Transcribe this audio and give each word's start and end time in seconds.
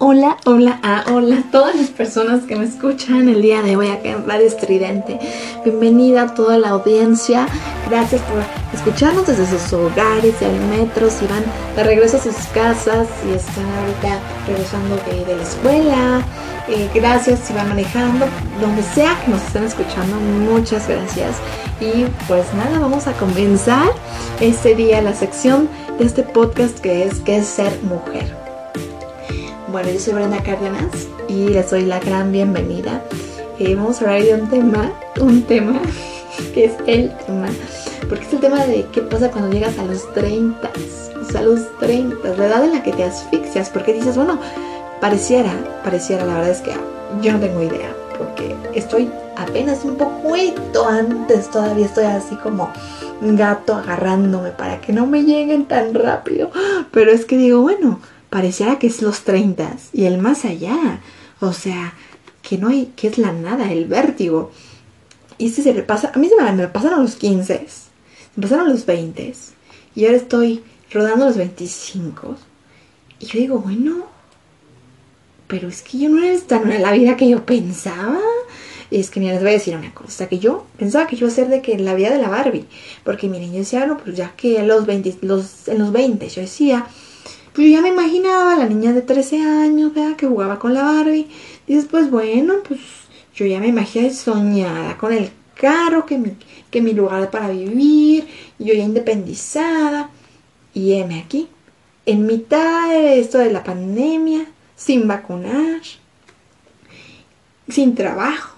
hola, 0.00 0.36
hola, 0.44 0.78
ah, 0.84 1.04
hola 1.12 1.38
a 1.38 1.50
todas 1.50 1.74
las 1.74 1.88
personas 1.88 2.44
que 2.44 2.54
me 2.54 2.64
escuchan 2.64 3.28
el 3.28 3.42
día 3.42 3.62
de 3.62 3.76
hoy 3.76 3.88
acá 3.88 4.10
en 4.10 4.26
Radio 4.26 4.46
Estridente. 4.46 5.18
Bienvenida 5.64 6.22
a 6.22 6.34
toda 6.34 6.56
la 6.56 6.70
audiencia. 6.70 7.48
Gracias 7.88 8.20
por 8.22 8.42
escucharnos 8.72 9.26
desde 9.26 9.46
sus 9.46 9.72
hogares, 9.72 10.40
al 10.40 10.54
metro, 10.70 11.10
si 11.10 11.26
van 11.26 11.42
de 11.74 11.82
regreso 11.82 12.16
a 12.16 12.20
sus 12.20 12.36
casas, 12.54 13.08
si 13.22 13.32
están 13.32 13.64
ahorita 13.64 14.20
regresando 14.46 14.96
de, 14.96 15.24
de 15.24 15.36
la 15.36 15.42
escuela. 15.42 16.22
Eh, 16.68 16.88
gracias 16.94 17.40
si 17.40 17.52
van 17.54 17.68
manejando, 17.68 18.26
donde 18.60 18.82
sea 18.82 19.18
que 19.24 19.30
nos 19.32 19.42
estén 19.42 19.64
escuchando, 19.64 20.16
muchas 20.16 20.88
gracias. 20.88 21.36
Y 21.80 22.04
pues 22.28 22.46
nada, 22.54 22.78
vamos 22.78 23.06
a 23.08 23.12
comenzar 23.14 23.88
este 24.40 24.74
día 24.74 25.02
la 25.02 25.14
sección 25.14 25.68
de 25.98 26.04
este 26.04 26.22
podcast 26.22 26.78
que 26.78 27.04
es 27.04 27.20
¿Qué 27.20 27.38
es 27.38 27.46
ser 27.46 27.72
mujer? 27.82 28.47
Bueno, 29.70 29.90
yo 29.90 30.00
soy 30.00 30.14
Brenda 30.14 30.42
Cárdenas 30.42 31.08
y 31.28 31.48
les 31.48 31.70
doy 31.70 31.84
la 31.84 32.00
gran 32.00 32.32
bienvenida. 32.32 33.02
Eh, 33.58 33.74
vamos 33.74 34.00
a 34.00 34.06
hablar 34.06 34.22
de 34.22 34.34
un 34.34 34.48
tema, 34.48 34.92
un 35.20 35.42
tema 35.42 35.78
que 36.54 36.64
es 36.64 36.72
el 36.86 37.14
tema, 37.26 37.48
porque 38.08 38.24
es 38.24 38.32
el 38.32 38.40
tema 38.40 38.64
de 38.64 38.86
qué 38.92 39.02
pasa 39.02 39.30
cuando 39.30 39.52
llegas 39.52 39.78
a 39.78 39.84
los 39.84 40.10
30, 40.14 40.70
o 41.20 41.30
sea, 41.30 41.40
a 41.42 41.44
los 41.44 41.78
30, 41.80 42.16
la 42.38 42.46
edad 42.46 42.64
en 42.64 42.72
la 42.72 42.82
que 42.82 42.92
te 42.92 43.04
asfixias, 43.04 43.68
porque 43.68 43.92
dices, 43.92 44.16
bueno, 44.16 44.38
pareciera, 45.02 45.52
pareciera, 45.84 46.24
la 46.24 46.34
verdad 46.34 46.50
es 46.50 46.62
que 46.62 46.72
yo 47.20 47.34
no 47.34 47.38
tengo 47.38 47.62
idea, 47.62 47.94
porque 48.16 48.56
estoy 48.74 49.10
apenas 49.36 49.84
un 49.84 49.96
poquito 49.96 50.88
antes, 50.88 51.50
todavía 51.50 51.84
estoy 51.84 52.04
así 52.04 52.36
como 52.36 52.72
gato 53.20 53.74
agarrándome 53.74 54.50
para 54.50 54.80
que 54.80 54.94
no 54.94 55.06
me 55.06 55.24
lleguen 55.24 55.66
tan 55.66 55.92
rápido, 55.92 56.50
pero 56.90 57.10
es 57.10 57.26
que 57.26 57.36
digo, 57.36 57.60
bueno, 57.60 58.00
pareciera 58.30 58.78
que 58.78 58.88
es 58.88 59.02
los 59.02 59.22
30 59.22 59.76
y 59.92 60.04
el 60.04 60.18
más 60.18 60.44
allá. 60.44 61.00
O 61.40 61.52
sea, 61.52 61.94
que 62.42 62.58
no 62.58 62.68
hay, 62.68 62.92
que 62.96 63.08
es 63.08 63.18
la 63.18 63.32
nada, 63.32 63.70
el 63.72 63.86
vértigo. 63.86 64.50
Y 65.38 65.50
si 65.50 65.62
se 65.62 65.74
le 65.74 65.82
pasa, 65.82 66.12
a 66.14 66.18
mí 66.18 66.28
se 66.28 66.42
me, 66.42 66.50
me 66.52 66.68
pasaron 66.68 67.02
los 67.02 67.16
15, 67.16 67.66
me 68.36 68.42
pasaron 68.42 68.68
los 68.68 68.86
20 68.86 69.34
y 69.94 70.04
ahora 70.04 70.16
estoy 70.16 70.62
rodando 70.92 71.26
los 71.26 71.36
25. 71.36 72.36
Y 73.20 73.26
yo 73.26 73.38
digo, 73.38 73.58
bueno, 73.58 74.06
pero 75.46 75.68
es 75.68 75.82
que 75.82 75.98
yo 75.98 76.08
no 76.08 76.22
era 76.22 76.38
tan 76.40 76.70
en 76.70 76.82
la 76.82 76.92
vida 76.92 77.16
que 77.16 77.28
yo 77.28 77.44
pensaba. 77.44 78.20
Y 78.90 79.00
es 79.00 79.10
que 79.10 79.20
mira, 79.20 79.34
les 79.34 79.42
voy 79.42 79.50
a 79.50 79.54
decir 79.54 79.76
una 79.76 79.92
cosa, 79.92 80.28
que 80.28 80.38
yo 80.38 80.64
pensaba 80.78 81.06
que 81.06 81.16
yo 81.16 81.26
iba 81.26 81.32
a 81.32 81.34
ser 81.34 81.48
de 81.48 81.60
que 81.60 81.78
la 81.78 81.94
vida 81.94 82.10
de 82.10 82.18
la 82.18 82.28
Barbie. 82.28 82.66
Porque 83.04 83.28
miren, 83.28 83.52
yo 83.52 83.58
decía, 83.58 83.86
no, 83.86 83.98
pues 83.98 84.16
ya 84.16 84.34
que 84.36 84.62
los 84.62 84.86
20, 84.86 85.18
los, 85.22 85.68
en 85.68 85.78
los 85.78 85.92
20 85.92 86.28
yo 86.28 86.40
decía, 86.40 86.86
pues 87.58 87.70
yo 87.70 87.74
ya 87.74 87.82
me 87.82 87.88
imaginaba 87.88 88.54
la 88.54 88.66
niña 88.66 88.92
de 88.92 89.02
13 89.02 89.40
años. 89.40 89.90
Que 90.16 90.28
jugaba 90.28 90.60
con 90.60 90.74
la 90.74 90.84
Barbie. 90.84 91.26
Y 91.66 91.74
después, 91.74 92.08
bueno, 92.08 92.54
pues 92.62 92.78
yo 93.34 93.46
ya 93.46 93.58
me 93.58 93.66
imaginaba 93.66 94.14
soñada 94.14 94.96
con 94.96 95.12
el 95.12 95.32
carro, 95.56 96.06
que 96.06 96.18
mi, 96.18 96.36
que 96.70 96.80
mi 96.80 96.92
lugar 96.92 97.32
para 97.32 97.48
vivir, 97.48 98.28
yo 98.60 98.74
ya 98.74 98.84
independizada. 98.84 100.08
Y 100.72 100.92
heme 100.92 101.18
aquí, 101.18 101.48
en 102.06 102.26
mitad 102.26 102.90
de 102.90 103.18
esto 103.18 103.38
de 103.38 103.50
la 103.50 103.64
pandemia, 103.64 104.46
sin 104.76 105.08
vacunar, 105.08 105.80
sin 107.68 107.96
trabajo. 107.96 108.54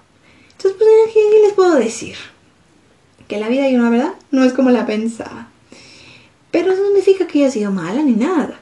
Entonces, 0.58 0.78
pues, 0.78 1.14
¿qué 1.14 1.40
les 1.42 1.54
puedo 1.54 1.76
decir? 1.76 2.16
Que 3.28 3.40
la 3.40 3.48
vida, 3.48 3.66
y 3.66 3.76
una 3.76 3.88
verdad, 3.88 4.12
no 4.30 4.44
es 4.44 4.52
como 4.52 4.68
la 4.68 4.84
pensaba. 4.84 5.48
Pero 6.50 6.72
eso 6.72 6.82
no 6.82 6.88
significa 6.88 7.26
que 7.26 7.38
haya 7.38 7.50
sido 7.50 7.70
mala 7.70 8.02
ni 8.02 8.12
nada. 8.12 8.60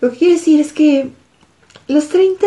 Lo 0.00 0.10
que 0.10 0.18
quiero 0.18 0.34
decir 0.34 0.60
es 0.60 0.72
que 0.72 1.10
los 1.88 2.08
30 2.08 2.46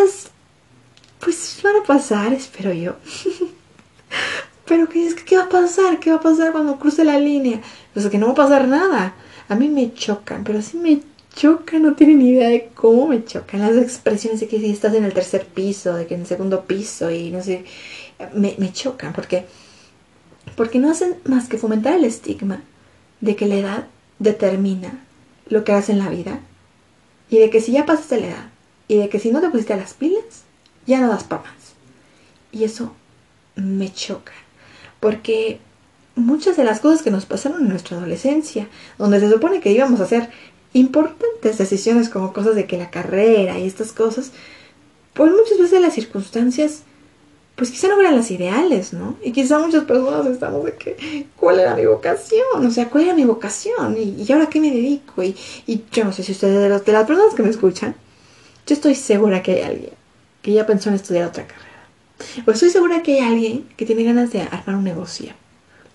pues 1.19 1.59
van 1.63 1.75
a 1.77 1.83
pasar, 1.83 2.33
espero 2.33 2.73
yo. 2.73 2.95
Pero 4.65 4.87
¿qué, 4.87 5.05
es, 5.05 5.15
¿qué 5.15 5.37
va 5.37 5.43
a 5.43 5.49
pasar? 5.49 5.99
¿Qué 5.99 6.11
va 6.11 6.17
a 6.17 6.21
pasar 6.21 6.51
cuando 6.51 6.79
cruce 6.79 7.03
la 7.03 7.19
línea? 7.19 7.61
Pues 7.93 8.07
que 8.07 8.17
no 8.17 8.27
va 8.27 8.31
a 8.31 8.35
pasar 8.35 8.67
nada. 8.67 9.15
A 9.49 9.55
mí 9.55 9.67
me 9.67 9.93
chocan, 9.93 10.45
pero 10.45 10.61
sí 10.61 10.77
me 10.77 11.01
chocan, 11.35 11.83
no 11.83 11.93
tienen 11.93 12.21
idea 12.21 12.47
de 12.47 12.69
cómo 12.73 13.07
me 13.07 13.25
chocan. 13.25 13.59
Las 13.59 13.75
expresiones 13.75 14.39
de 14.39 14.47
que 14.47 14.59
si 14.59 14.71
estás 14.71 14.93
en 14.93 15.03
el 15.03 15.13
tercer 15.13 15.45
piso, 15.45 15.93
de 15.95 16.07
que 16.07 16.15
en 16.15 16.21
el 16.21 16.27
segundo 16.27 16.63
piso 16.65 17.11
y 17.11 17.31
no 17.31 17.43
sé, 17.43 17.65
me, 18.33 18.55
me 18.59 18.71
chocan 18.71 19.11
porque, 19.11 19.45
porque 20.55 20.79
no 20.79 20.89
hacen 20.89 21.15
más 21.25 21.49
que 21.49 21.57
fomentar 21.57 21.95
el 21.95 22.05
estigma 22.05 22.63
de 23.19 23.35
que 23.35 23.47
la 23.47 23.55
edad 23.55 23.87
determina 24.19 25.03
lo 25.47 25.65
que 25.65 25.73
haces 25.73 25.89
en 25.89 25.99
la 25.99 26.09
vida 26.09 26.39
y 27.31 27.39
de 27.39 27.49
que 27.49 27.61
si 27.61 27.71
ya 27.71 27.87
pasaste 27.87 28.19
la 28.19 28.27
edad 28.27 28.49
y 28.87 28.97
de 28.97 29.09
que 29.09 29.17
si 29.17 29.31
no 29.31 29.41
te 29.41 29.49
pusiste 29.49 29.75
las 29.75 29.95
pilas, 29.95 30.43
ya 30.85 30.99
no 30.99 31.07
das 31.07 31.23
para 31.23 31.43
más. 31.43 31.53
Y 32.51 32.65
eso 32.65 32.93
me 33.55 33.91
choca, 33.91 34.33
porque 34.99 35.59
muchas 36.15 36.57
de 36.57 36.65
las 36.65 36.81
cosas 36.81 37.01
que 37.01 37.09
nos 37.09 37.25
pasaron 37.25 37.61
en 37.61 37.69
nuestra 37.69 37.97
adolescencia, 37.97 38.67
donde 38.97 39.21
se 39.21 39.31
supone 39.31 39.61
que 39.61 39.71
íbamos 39.71 40.01
a 40.01 40.03
hacer 40.03 40.29
importantes 40.73 41.57
decisiones 41.57 42.09
como 42.09 42.33
cosas 42.33 42.55
de 42.55 42.67
que 42.67 42.77
la 42.77 42.91
carrera 42.91 43.57
y 43.57 43.65
estas 43.65 43.93
cosas, 43.93 44.33
pues 45.13 45.31
muchas 45.31 45.57
veces 45.57 45.81
las 45.81 45.93
circunstancias, 45.93 46.83
pues 47.61 47.69
quizá 47.69 47.89
no 47.89 48.01
eran 48.01 48.15
las 48.15 48.31
ideales, 48.31 48.91
¿no? 48.91 49.17
Y 49.23 49.31
quizá 49.31 49.59
muchas 49.59 49.83
personas 49.83 50.25
estamos 50.25 50.65
de 50.65 50.73
que, 50.73 51.27
¿cuál 51.37 51.59
era 51.59 51.75
mi 51.75 51.85
vocación? 51.85 52.65
O 52.65 52.71
sea, 52.71 52.89
¿cuál 52.89 53.03
era 53.03 53.13
mi 53.13 53.23
vocación? 53.23 53.95
¿Y, 53.99 54.23
y 54.23 54.31
ahora 54.31 54.47
qué 54.47 54.59
me 54.59 54.71
dedico? 54.71 55.21
Y, 55.21 55.35
y, 55.67 55.83
yo 55.91 56.03
no 56.03 56.11
sé 56.11 56.23
si 56.23 56.31
ustedes, 56.31 56.59
de, 56.59 56.69
las 56.69 56.81
personas 56.81 57.35
que 57.35 57.43
me 57.43 57.49
escuchan, 57.49 57.93
yo 58.65 58.73
estoy 58.73 58.95
segura 58.95 59.43
que 59.43 59.51
hay 59.51 59.61
alguien 59.61 59.91
que 60.41 60.53
ya 60.53 60.65
pensó 60.65 60.89
en 60.89 60.95
estudiar 60.95 61.27
otra 61.27 61.45
carrera. 61.45 62.47
O 62.47 62.49
estoy 62.49 62.71
segura 62.71 63.03
que 63.03 63.19
hay 63.19 63.27
alguien 63.27 63.69
que 63.77 63.85
tiene 63.85 64.05
ganas 64.05 64.31
de 64.31 64.41
armar 64.41 64.77
un 64.77 64.83
negocio, 64.83 65.31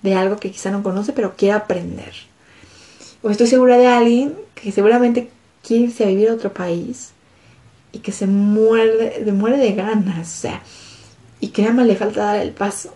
de 0.02 0.14
algo 0.14 0.36
que 0.36 0.52
quizá 0.52 0.70
no 0.70 0.84
conoce, 0.84 1.12
pero 1.14 1.34
quiere 1.34 1.54
aprender. 1.54 2.12
O 3.24 3.30
estoy 3.30 3.48
segura 3.48 3.76
de 3.76 3.88
alguien 3.88 4.36
que 4.54 4.70
seguramente 4.70 5.30
quiere 5.66 5.86
irse 5.86 6.04
a 6.04 6.06
vivir 6.06 6.28
a 6.28 6.34
otro 6.34 6.54
país 6.54 7.10
y 7.90 7.98
que 7.98 8.12
se 8.12 8.28
muerde, 8.28 9.24
de 9.24 9.32
muere 9.32 9.56
de 9.56 9.72
ganas, 9.72 10.28
o 10.32 10.40
sea, 10.42 10.62
y 11.46 11.50
que 11.50 11.62
nada 11.62 11.74
más 11.74 11.86
le 11.86 11.94
falta 11.94 12.24
dar 12.24 12.40
el 12.40 12.50
paso. 12.50 12.92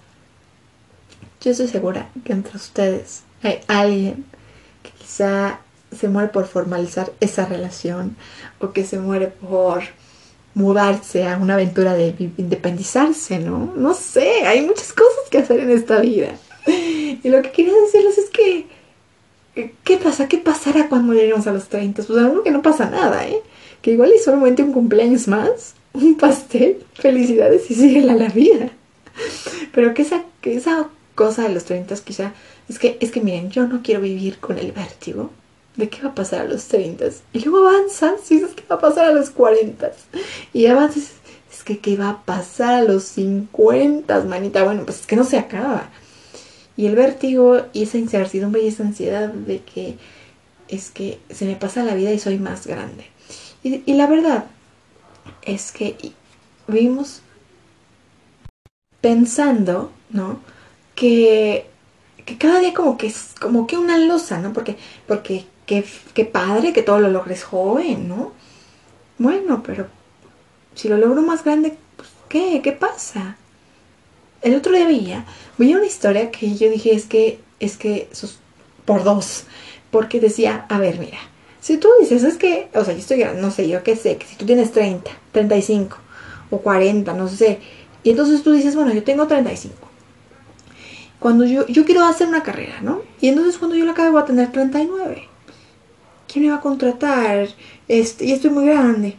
Yo 1.41 1.53
estoy 1.53 1.69
segura 1.69 2.11
que 2.25 2.33
entre 2.33 2.57
ustedes 2.57 3.23
hay 3.45 3.61
alguien 3.69 4.25
que 4.83 4.91
quizá 4.91 5.61
se 5.97 6.09
muere 6.09 6.31
por 6.31 6.49
formalizar 6.49 7.13
esa 7.21 7.47
relación 7.47 8.17
o 8.59 8.73
que 8.73 8.85
se 8.85 8.99
muere 8.99 9.29
por 9.29 9.83
mudarse 10.55 11.29
a 11.29 11.37
una 11.37 11.55
aventura 11.55 11.95
de 11.95 12.33
independizarse, 12.39 13.39
¿no? 13.39 13.73
No 13.77 13.95
sé, 13.95 14.45
hay 14.45 14.63
muchas 14.63 14.93
cosas 14.93 15.31
que 15.31 15.39
hacer 15.39 15.61
en 15.61 15.71
esta 15.71 16.01
vida. 16.01 16.31
Y 16.67 17.29
lo 17.29 17.41
que 17.43 17.53
quería 17.53 17.73
decirles 17.85 18.19
es 18.19 18.31
que, 18.31 18.67
¿qué 19.85 19.97
pasa? 19.97 20.27
¿Qué 20.27 20.39
pasará 20.39 20.89
cuando 20.89 21.13
lleguemos 21.13 21.47
a 21.47 21.53
los 21.53 21.69
30? 21.69 22.03
Pues 22.03 22.19
algo 22.19 22.43
que 22.43 22.51
no 22.51 22.63
pasa 22.63 22.91
nada, 22.91 23.29
¿eh? 23.29 23.41
Que 23.81 23.93
igual 23.93 24.11
es 24.13 24.25
solamente 24.25 24.65
un 24.65 24.73
cumpleaños 24.73 25.29
más, 25.29 25.75
un 25.95 26.17
pastel, 26.17 26.85
felicidades 26.95 27.71
y 27.71 27.75
sigue 27.75 28.03
la 28.03 28.29
vida. 28.29 28.71
Pero 29.73 29.95
que 29.95 30.03
esa, 30.03 30.25
que 30.41 30.57
esa 30.57 30.89
cosa 31.15 31.43
de 31.43 31.55
los 31.55 31.65
30 31.65 31.95
quizá, 31.97 32.33
es 32.69 32.79
que, 32.79 32.97
es 33.01 33.11
que 33.11 33.21
miren, 33.21 33.51
yo 33.51 33.67
no 33.67 33.83
quiero 33.83 34.01
vivir 34.01 34.39
con 34.39 34.59
el 34.59 34.73
vértigo 34.73 35.31
de 35.77 35.89
qué 35.89 36.03
va 36.03 36.11
a 36.11 36.15
pasar 36.15 36.43
a 36.43 36.45
los 36.45 36.67
30 36.67 37.07
y 37.33 37.41
luego 37.41 37.69
avanzas 37.69 38.31
y 38.31 38.37
dices 38.37 38.51
qué 38.55 38.65
va 38.71 38.77
a 38.77 38.81
pasar 38.81 39.07
a 39.07 39.13
los 39.13 39.31
40 39.31 39.93
y 40.53 40.67
avanzas 40.67 41.13
es 41.53 41.63
que 41.65 41.79
qué 41.79 41.97
va 41.97 42.11
a 42.11 42.23
pasar 42.23 42.75
a 42.75 42.83
los 42.83 43.05
50 43.05 44.25
manita 44.25 44.65
bueno 44.65 44.85
pues 44.85 45.01
es 45.01 45.07
que 45.07 45.17
no 45.17 45.25
se 45.25 45.39
acaba. 45.39 45.91
Y 46.77 46.87
el 46.87 46.97
vértigo 46.97 47.63
y 47.73 47.83
esa 47.83 47.99
incertidumbre 47.99 48.63
y 48.63 48.69
esa 48.69 48.85
ansiedad 48.85 49.29
de 49.29 49.61
que 49.61 49.97
es 50.69 50.91
que 50.91 51.19
se 51.31 51.45
me 51.45 51.57
pasa 51.57 51.85
la 51.85 51.95
vida 51.95 52.13
y 52.13 52.19
soy 52.19 52.39
más 52.39 52.67
grande. 52.67 53.05
Y 53.63 53.93
la 53.93 54.07
verdad 54.07 54.45
es 55.43 55.73
que 55.73 55.97
vivimos 56.67 57.23
pensando 59.01 59.91
no 60.11 60.41
que 60.95 61.71
que 62.25 62.39
cada 62.39 62.61
día 62.61 62.75
como 62.75 62.97
que 62.97 63.07
es 63.09 63.35
como 63.41 63.67
que 63.67 63.77
una 63.77 63.99
losa, 63.99 64.39
¿no? 64.39 64.53
Porque, 64.53 64.77
porque 65.07 65.47
qué, 65.67 65.85
qué 66.15 66.25
padre 66.25 66.73
que 66.73 66.83
todo 66.83 67.01
lo 67.01 67.11
logres 67.11 67.45
joven, 67.45 68.09
¿no? 68.09 68.33
Bueno, 69.19 69.63
pero 69.63 69.89
si 70.75 70.89
lo 70.89 70.97
logro 70.97 71.23
más 71.23 71.45
grande, 71.45 71.77
pues, 71.97 72.09
¿qué? 72.29 72.61
¿Qué 72.63 72.73
pasa? 72.73 73.37
El 74.43 74.55
otro 74.55 74.73
día 74.73 74.87
veía, 74.87 75.27
veía 75.59 75.77
una 75.77 75.87
historia 75.87 76.31
que 76.31 76.55
yo 76.57 76.71
dije, 76.71 76.95
es 76.95 77.05
que, 77.07 77.41
es 77.59 77.77
que, 77.77 78.09
por 78.85 79.05
dos, 79.05 79.45
porque 79.91 80.21
decía, 80.21 80.67
a 80.69 80.79
ver, 80.79 80.99
mira, 80.99 81.19
Si 81.61 81.77
tú 81.77 81.89
dices, 82.01 82.25
es 82.25 82.37
que, 82.37 82.69
o 82.75 82.85
sea, 82.85 82.95
yo 82.95 83.01
estoy, 83.01 83.25
no 83.37 83.51
sé, 83.51 83.69
yo 83.69 83.83
qué 83.83 83.97
sé, 83.97 84.17
que 84.17 84.27
si 84.27 84.37
tú 84.37 84.47
tienes 84.47 84.73
30, 84.73 85.11
35 85.33 85.97
o 86.51 86.59
40, 86.59 87.13
no 87.15 87.29
sé, 87.29 87.61
y 88.03 88.11
entonces 88.11 88.43
tú 88.43 88.53
dices, 88.53 88.75
bueno, 88.75 88.93
yo 88.93 89.03
tengo 89.05 89.27
35. 89.27 89.75
Cuando 91.19 91.45
yo, 91.45 91.67
yo 91.67 91.85
quiero 91.85 92.05
hacer 92.05 92.29
una 92.29 92.43
carrera, 92.43 92.81
¿no? 92.81 93.03
Y 93.21 93.29
entonces 93.29 93.59
cuando 93.59 93.77
yo 93.77 93.85
la 93.85 93.93
acabe 93.93 94.11
voy 94.11 94.23
a 94.23 94.25
tener 94.25 94.51
39. 94.51 95.29
¿Quién 96.27 96.45
me 96.45 96.51
va 96.51 96.57
a 96.57 96.61
contratar? 96.63 97.49
Este, 97.89 98.25
y 98.25 98.33
estoy 98.33 98.51
muy 98.51 98.67
grande. 98.67 99.17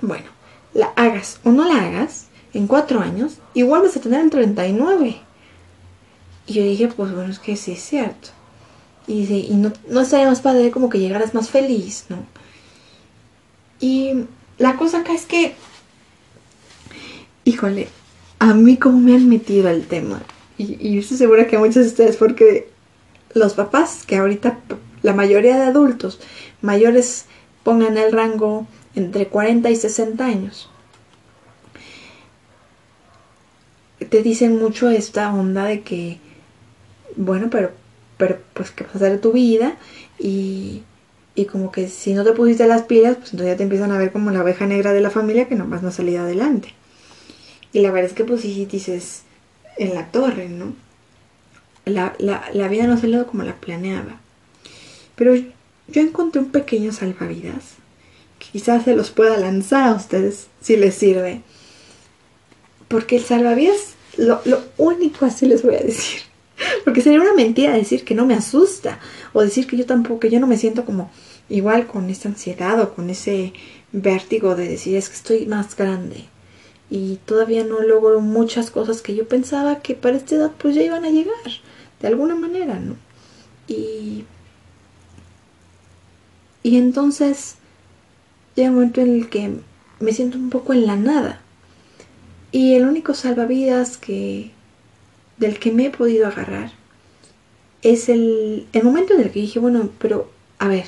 Bueno, 0.00 0.26
la 0.72 0.92
hagas 0.94 1.40
o 1.42 1.50
no 1.50 1.64
la 1.64 1.84
hagas, 1.84 2.28
en 2.52 2.66
cuatro 2.66 3.00
años, 3.00 3.38
igual 3.54 3.82
vas 3.82 3.96
a 3.96 4.00
tener 4.00 4.20
el 4.20 4.30
39. 4.30 5.16
Y 6.46 6.52
yo 6.52 6.62
dije, 6.62 6.88
pues 6.88 7.12
bueno, 7.12 7.30
es 7.30 7.38
que 7.38 7.56
sí 7.56 7.72
es 7.72 7.82
cierto. 7.82 8.28
Y, 9.06 9.22
y 9.22 9.54
no, 9.54 9.72
no 9.88 10.00
estaría 10.00 10.26
más 10.26 10.40
padre 10.40 10.70
como 10.70 10.88
que 10.88 10.98
llegaras 10.98 11.34
más 11.34 11.50
feliz, 11.50 12.06
¿no? 12.08 12.26
Y 13.78 14.24
la 14.58 14.76
cosa 14.76 15.00
acá 15.00 15.12
es 15.12 15.26
que, 15.26 15.54
híjole, 17.44 17.88
a 18.38 18.54
mí 18.54 18.76
como 18.76 18.98
me 18.98 19.14
han 19.14 19.28
metido 19.28 19.68
al 19.68 19.86
tema. 19.86 20.22
Y, 20.58 20.76
y 20.80 20.98
estoy 20.98 21.18
segura 21.18 21.46
que 21.46 21.56
a 21.56 21.60
muchos 21.60 21.76
de 21.76 21.88
ustedes, 21.88 22.16
porque 22.16 22.68
los 23.34 23.54
papás, 23.54 24.04
que 24.06 24.16
ahorita 24.16 24.58
la 25.02 25.12
mayoría 25.12 25.56
de 25.56 25.64
adultos 25.64 26.20
mayores 26.62 27.26
pongan 27.62 27.98
el 27.98 28.12
rango 28.12 28.66
entre 28.94 29.28
40 29.28 29.70
y 29.70 29.76
60 29.76 30.24
años, 30.24 30.70
te 34.08 34.22
dicen 34.22 34.58
mucho 34.58 34.90
esta 34.90 35.32
onda 35.32 35.64
de 35.64 35.82
que, 35.82 36.18
bueno, 37.16 37.48
pero, 37.50 37.72
pero 38.16 38.38
pues 38.54 38.70
que 38.70 38.84
pasar 38.84 39.12
de 39.12 39.18
tu 39.18 39.32
vida 39.32 39.76
y, 40.18 40.82
y 41.34 41.44
como 41.46 41.72
que 41.72 41.88
si 41.88 42.14
no 42.14 42.24
te 42.24 42.32
pusiste 42.32 42.66
las 42.66 42.82
pilas, 42.82 43.16
pues 43.16 43.32
entonces 43.32 43.54
ya 43.54 43.56
te 43.56 43.62
empiezan 43.62 43.92
a 43.92 43.98
ver 43.98 44.12
como 44.12 44.30
la 44.30 44.42
oveja 44.42 44.66
negra 44.66 44.92
de 44.92 45.00
la 45.00 45.10
familia 45.10 45.48
que 45.48 45.54
nomás 45.54 45.82
no 45.82 45.90
salido 45.90 46.22
adelante. 46.22 46.74
Y 47.72 47.80
la 47.80 47.90
verdad 47.90 48.10
es 48.10 48.16
que 48.16 48.24
pues 48.24 48.40
sí 48.40 48.66
dices 48.66 49.22
en 49.76 49.94
la 49.94 50.06
torre, 50.10 50.48
¿no? 50.48 50.74
La, 51.84 52.14
la, 52.18 52.48
la 52.52 52.68
vida 52.68 52.86
no 52.86 52.94
ha 52.94 52.98
salido 52.98 53.26
como 53.26 53.42
la 53.42 53.56
planeaba. 53.56 54.20
Pero 55.14 55.34
yo 55.34 56.00
encontré 56.00 56.40
un 56.40 56.50
pequeño 56.50 56.92
salvavidas 56.92 57.76
quizás 58.38 58.84
se 58.84 58.96
los 58.96 59.10
pueda 59.10 59.36
lanzar 59.36 59.88
a 59.88 59.94
ustedes 59.94 60.46
si 60.60 60.76
les 60.76 60.94
sirve. 60.94 61.42
Porque 62.88 63.16
el 63.16 63.24
salvavidas, 63.24 63.94
lo, 64.16 64.40
lo 64.44 64.62
único 64.76 65.24
así 65.24 65.46
les 65.46 65.62
voy 65.62 65.74
a 65.74 65.80
decir. 65.80 66.22
Porque 66.86 67.00
sería 67.00 67.20
una 67.20 67.34
mentira 67.34 67.72
decir 67.72 68.04
que 68.04 68.14
no 68.14 68.26
me 68.26 68.34
asusta. 68.34 69.00
O 69.32 69.42
decir 69.42 69.66
que 69.66 69.76
yo 69.76 69.86
tampoco, 69.86 70.20
que 70.20 70.30
yo 70.30 70.38
no 70.38 70.46
me 70.46 70.56
siento 70.56 70.84
como 70.84 71.10
igual 71.48 71.88
con 71.88 72.08
esa 72.10 72.28
ansiedad 72.28 72.80
o 72.80 72.94
con 72.94 73.10
ese 73.10 73.52
vértigo 73.90 74.54
de 74.54 74.68
decir 74.68 74.94
es 74.94 75.08
que 75.08 75.16
estoy 75.16 75.46
más 75.46 75.76
grande. 75.76 76.26
Y 76.88 77.16
todavía 77.24 77.64
no 77.64 77.80
logro 77.80 78.20
muchas 78.20 78.70
cosas 78.70 79.02
que 79.02 79.16
yo 79.16 79.26
pensaba 79.26 79.80
que 79.80 79.96
para 79.96 80.16
esta 80.16 80.36
edad 80.36 80.52
pues 80.56 80.76
ya 80.76 80.82
iban 80.82 81.04
a 81.04 81.10
llegar. 81.10 81.34
De 82.00 82.06
alguna 82.06 82.36
manera, 82.36 82.78
¿no? 82.78 82.94
Y 83.66 84.24
y 86.62 86.76
entonces 86.76 87.56
llega 88.54 88.68
un 88.68 88.76
momento 88.76 89.00
en 89.00 89.12
el 89.12 89.28
que 89.28 89.56
me 89.98 90.12
siento 90.12 90.38
un 90.38 90.50
poco 90.50 90.72
en 90.72 90.86
la 90.86 90.94
nada. 90.94 91.40
Y 92.52 92.74
el 92.74 92.84
único 92.86 93.12
salvavidas 93.12 93.96
que 93.96 94.52
del 95.38 95.58
que 95.58 95.72
me 95.72 95.86
he 95.86 95.90
podido 95.90 96.26
agarrar 96.26 96.72
es 97.82 98.08
el, 98.08 98.66
el 98.72 98.84
momento 98.84 99.14
en 99.14 99.20
el 99.20 99.30
que 99.30 99.40
dije, 99.40 99.58
bueno, 99.58 99.90
pero 99.98 100.30
a 100.58 100.68
ver, 100.68 100.86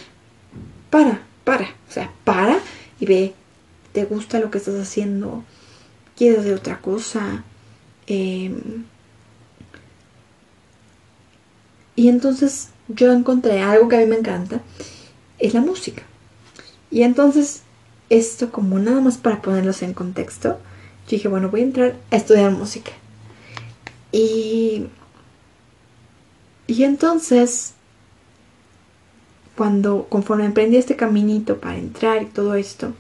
para, 0.91 1.23
para, 1.45 1.65
o 1.89 1.93
sea, 1.93 2.13
para 2.25 2.59
y 2.99 3.07
ve, 3.07 3.35
te 3.93 4.05
gusta 4.05 4.41
lo 4.41 4.51
que 4.51 4.59
estás 4.59 4.75
haciendo, 4.75 5.45
quieres 6.17 6.41
hacer 6.41 6.55
otra 6.55 6.81
cosa. 6.81 7.45
Eh, 8.07 8.53
y 11.95 12.09
entonces 12.09 12.71
yo 12.89 13.13
encontré 13.13 13.61
algo 13.61 13.89
que 13.89 13.97
a 13.97 14.01
mí 14.01 14.07
me 14.07 14.17
encanta 14.17 14.63
es 15.39 15.55
la 15.55 15.61
música. 15.61 16.03
Y 16.91 17.03
entonces, 17.03 17.63
esto 18.11 18.51
como 18.51 18.79
nada 18.79 19.01
más 19.01 19.19
para 19.19 19.43
ponerlos 19.43 19.83
en 19.83 19.95
contexto, 19.95 20.59
dije, 21.09 21.29
bueno, 21.29 21.51
voy 21.51 21.61
a 21.61 21.65
entrar 21.65 21.97
a 22.11 22.17
estudiar 22.17 22.51
música. 22.51 22.93
Y, 24.19 24.87
y 26.67 26.83
entonces, 26.83 27.75
cuando, 29.57 30.07
conforme 30.09 30.45
emprendí 30.45 30.77
este 30.77 30.97
caminito 30.97 31.59
para 31.59 31.79
entrar 31.79 32.23
y 32.23 32.27
todo 32.27 32.55
esto, 32.55 32.95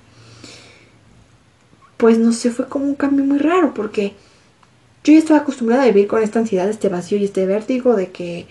pues 1.96 2.18
no 2.18 2.30
sé, 2.30 2.52
fue 2.52 2.68
como 2.68 2.84
un 2.84 2.94
cambio 2.94 3.24
muy 3.24 3.38
raro 3.38 3.74
porque 3.74 4.14
yo 5.02 5.12
ya 5.12 5.18
estaba 5.18 5.40
acostumbrada 5.40 5.82
a 5.82 5.86
vivir 5.86 6.06
con 6.06 6.22
esta 6.22 6.38
ansiedad, 6.38 6.68
este 6.68 6.88
vacío 6.88 7.18
y 7.18 7.24
este 7.24 7.46
vértigo 7.46 7.96
de 7.96 8.10
que 8.12 8.46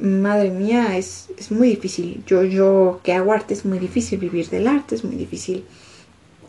madre 0.00 0.50
mía, 0.50 0.96
es, 0.96 1.28
es, 1.38 1.50
muy 1.50 1.70
difícil. 1.70 2.22
Yo, 2.24 2.44
yo 2.44 3.00
que 3.02 3.14
hago 3.14 3.32
arte 3.32 3.54
es 3.54 3.64
muy 3.64 3.80
difícil 3.80 4.20
vivir 4.20 4.48
del 4.48 4.68
arte, 4.68 4.94
es 4.94 5.04
muy 5.04 5.16
difícil 5.16 5.64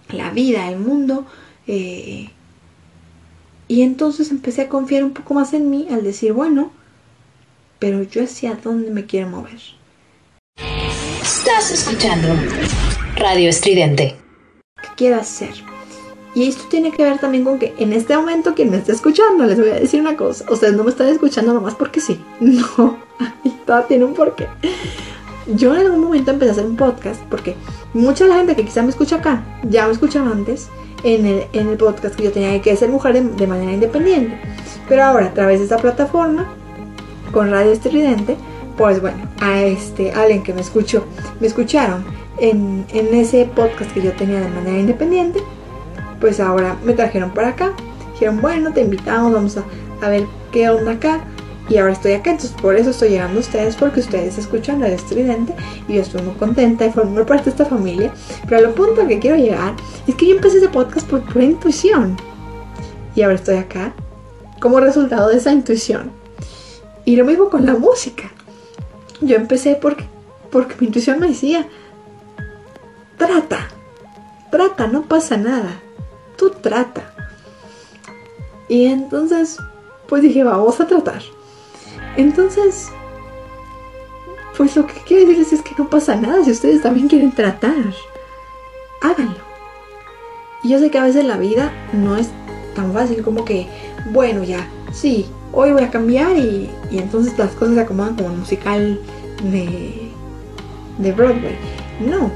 la 0.10 0.30
vida, 0.30 0.70
el 0.70 0.78
mundo. 0.78 1.26
Eh, 1.66 2.30
y 3.71 3.83
entonces 3.83 4.31
empecé 4.31 4.63
a 4.63 4.68
confiar 4.68 5.01
un 5.06 5.12
poco 5.12 5.33
más 5.33 5.53
en 5.53 5.69
mí 5.69 5.88
al 5.89 6.03
decir, 6.03 6.33
bueno, 6.33 6.73
pero 7.79 8.03
yo 8.03 8.21
hacia 8.21 8.59
dónde 8.62 8.91
me 8.91 9.06
quiero 9.06 9.29
mover. 9.29 9.62
Estás 11.21 11.71
escuchando 11.71 12.27
Radio 13.15 13.50
Estridente. 13.50 14.18
¿Qué 14.81 14.89
quiero 14.97 15.21
hacer? 15.21 15.53
Y 16.35 16.50
esto 16.50 16.65
tiene 16.69 16.91
que 16.91 17.06
ver 17.06 17.18
también 17.19 17.45
con 17.45 17.59
que 17.59 17.73
en 17.77 17.94
este 17.94 18.13
momento 18.18 18.56
quien 18.56 18.71
me 18.71 18.75
está 18.75 18.91
escuchando, 18.91 19.45
les 19.45 19.57
voy 19.57 19.69
a 19.69 19.75
decir 19.75 20.01
una 20.01 20.18
cosa, 20.18 20.44
ustedes 20.51 20.73
no 20.73 20.83
me 20.83 20.89
están 20.89 21.07
escuchando 21.07 21.53
nomás 21.53 21.75
porque 21.75 22.01
sí, 22.01 22.19
no, 22.41 22.97
y 23.45 23.51
todo 23.65 23.85
tiene 23.85 24.03
un 24.03 24.13
porqué. 24.13 24.50
Yo 25.48 25.74
en 25.76 25.82
algún 25.82 26.02
momento 26.02 26.32
empecé 26.32 26.50
a 26.50 26.54
hacer 26.54 26.66
un 26.66 26.76
podcast 26.76 27.22
porque 27.30 27.56
mucha 27.94 28.26
la 28.28 28.36
gente 28.36 28.56
que 28.56 28.66
quizá 28.66 28.84
me 28.84 28.90
escucha 28.90 29.18
acá 29.18 29.44
ya 29.64 29.86
me 29.86 29.94
escuchaba 29.94 30.32
antes 30.32 30.70
en 31.04 31.26
el, 31.26 31.44
en 31.54 31.70
el 31.70 31.78
podcast 31.78 32.16
que 32.16 32.24
yo 32.24 32.32
tenía 32.32 32.62
que 32.62 32.76
ser 32.76 32.90
mujer 32.90 33.14
de, 33.14 33.22
de 33.22 33.48
manera 33.48 33.72
independiente. 33.72 34.38
Pero 34.88 35.04
ahora 35.04 35.28
a 35.28 35.34
través 35.34 35.60
de 35.60 35.66
esta 35.66 35.78
plataforma, 35.78 36.54
con 37.32 37.50
Radio 37.50 37.72
Estridente, 37.72 38.36
pues 38.78 39.02
bueno, 39.02 39.18
a 39.42 39.62
este, 39.62 40.12
alguien 40.12 40.44
que 40.44 40.54
me 40.54 40.62
escuchó, 40.62 41.06
me 41.40 41.48
escucharon 41.48 42.04
en, 42.38 42.86
en 42.94 43.14
ese 43.14 43.46
podcast 43.46 43.92
que 43.92 44.02
yo 44.02 44.12
tenía 44.14 44.40
de 44.40 44.50
manera 44.50 44.78
independiente 44.78 45.42
pues 46.21 46.40
ahora 46.40 46.78
me 46.86 46.94
trajeron 46.94 47.31
para 47.31 47.50
acá. 47.50 47.74
Dijeron, 48.14 48.40
bueno, 48.40 48.71
te 48.71 48.81
invitamos, 48.81 49.33
vamos 49.33 49.57
a, 49.57 49.66
a 50.06 50.10
ver 50.10 50.26
qué 50.54 50.69
onda 50.69 50.94
acá. 50.94 51.21
Y 51.71 51.78
ahora 51.78 51.94
estoy 51.94 52.11
acá, 52.11 52.31
entonces 52.31 52.59
por 52.61 52.75
eso 52.75 52.90
estoy 52.90 53.11
llegando 53.11 53.37
a 53.37 53.40
ustedes, 53.40 53.78
porque 53.78 54.01
ustedes 54.01 54.37
escuchan 54.37 54.83
el 54.83 54.92
estridente 54.92 55.56
y 55.87 55.94
yo 55.94 56.01
estoy 56.01 56.21
muy 56.21 56.35
contenta 56.35 56.83
de 56.83 56.92
formar 56.92 57.25
parte 57.25 57.45
de 57.45 57.51
esta 57.51 57.66
familia. 57.66 58.13
Pero 58.49 58.68
lo 58.68 58.75
punto 58.75 59.07
que 59.07 59.19
quiero 59.19 59.37
llegar 59.37 59.75
es 60.06 60.16
que 60.16 60.28
yo 60.28 60.35
empecé 60.35 60.57
ese 60.57 60.68
podcast 60.68 61.07
por 61.07 61.23
pura 61.23 61.45
intuición. 61.45 62.18
Y 63.16 63.21
ahora 63.21 63.35
estoy 63.35 63.56
acá 63.56 63.94
como 64.59 64.81
resultado 64.81 65.30
de 65.30 65.37
esa 65.37 65.54
intuición. 65.54 66.11
Y 67.06 67.16
lo 67.16 67.23
mismo 67.23 67.49
con 67.49 67.66
la 67.66 67.75
música. 67.75 68.30
Yo 69.21 69.37
empecé 69.37 69.75
porque, 69.81 70.04
porque 70.51 70.75
mi 70.81 70.87
intuición 70.87 71.19
me 71.19 71.30
decía, 71.30 71.69
trata, 73.18 73.69
trata, 74.51 74.87
no 74.87 75.04
pasa 75.04 75.37
nada 75.37 75.80
tú 76.42 76.49
trata. 76.49 77.13
Y 78.68 78.87
entonces, 78.87 79.57
pues 80.09 80.23
dije, 80.23 80.44
vamos 80.44 80.81
a 80.81 80.87
tratar. 80.87 81.21
Entonces, 82.18 82.89
pues 84.57 84.75
lo 84.75 84.85
que 84.85 84.94
quiero 85.06 85.27
decirles 85.27 85.53
es 85.53 85.61
que 85.61 85.75
no 85.77 85.89
pasa 85.89 86.15
nada 86.15 86.44
si 86.44 86.51
ustedes 86.51 86.81
también 86.81 87.07
quieren 87.07 87.31
tratar. 87.31 87.94
Háganlo. 89.01 89.51
Y 90.63 90.69
yo 90.69 90.80
sé 90.80 90.91
que 90.91 90.97
a 90.97 91.03
veces 91.03 91.25
la 91.25 91.37
vida 91.37 91.71
no 91.94 92.18
es 92.18 92.30
tan 92.75 92.94
fácil 92.94 93.23
como 93.23 93.45
que, 93.45 93.68
bueno, 94.11 94.44
ya, 94.44 94.68
sí, 94.91 95.25
hoy 95.51 95.71
voy 95.71 95.83
a 95.83 95.89
cambiar 95.89 96.37
y, 96.37 96.69
y 96.91 96.99
entonces 96.99 97.37
las 97.37 97.51
cosas 97.51 97.75
se 97.75 97.81
acomodan 97.81 98.15
como 98.15 98.30
musical 98.30 98.99
de, 99.44 100.11
de 100.97 101.11
Broadway. 101.11 101.56
No. 101.99 102.31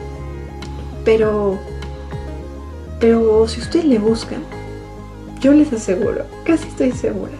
Pero 1.03 1.59
pero 2.99 3.47
si 3.47 3.59
ustedes 3.59 3.85
le 3.85 3.99
buscan, 3.99 4.41
yo 5.39 5.51
les 5.51 5.71
aseguro, 5.73 6.25
casi 6.45 6.67
estoy 6.67 6.91
segura. 6.91 7.33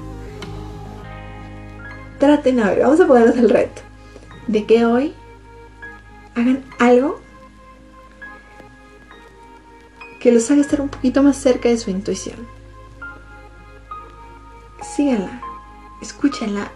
A 2.26 2.38
ver, 2.42 2.80
vamos 2.80 3.00
a 3.00 3.06
ponernos 3.06 3.38
el 3.38 3.50
reto 3.52 3.84
de 4.48 4.66
que 4.66 4.84
hoy 4.84 5.14
hagan 6.34 6.64
algo 6.80 7.22
que 10.20 10.32
los 10.32 10.50
haga 10.50 10.62
estar 10.62 10.82
un 10.82 10.90
poquito 10.90 11.22
más 11.22 11.38
cerca 11.38 11.70
de 11.70 11.78
su 11.78 11.92
intuición. 11.92 12.48
Síganla, 14.96 15.40
escúchenla, 16.02 16.72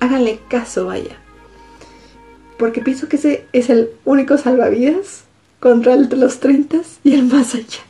háganle 0.00 0.40
caso, 0.48 0.84
vaya. 0.84 1.16
porque 2.58 2.82
pienso 2.82 3.08
que 3.08 3.16
ese 3.16 3.46
es 3.54 3.70
el 3.70 3.90
único 4.04 4.36
salvavidas 4.36 5.24
contra 5.60 5.96
los 5.96 6.40
30 6.40 6.80
y 7.04 7.14
el 7.14 7.24
más 7.24 7.54
allá. 7.54 7.80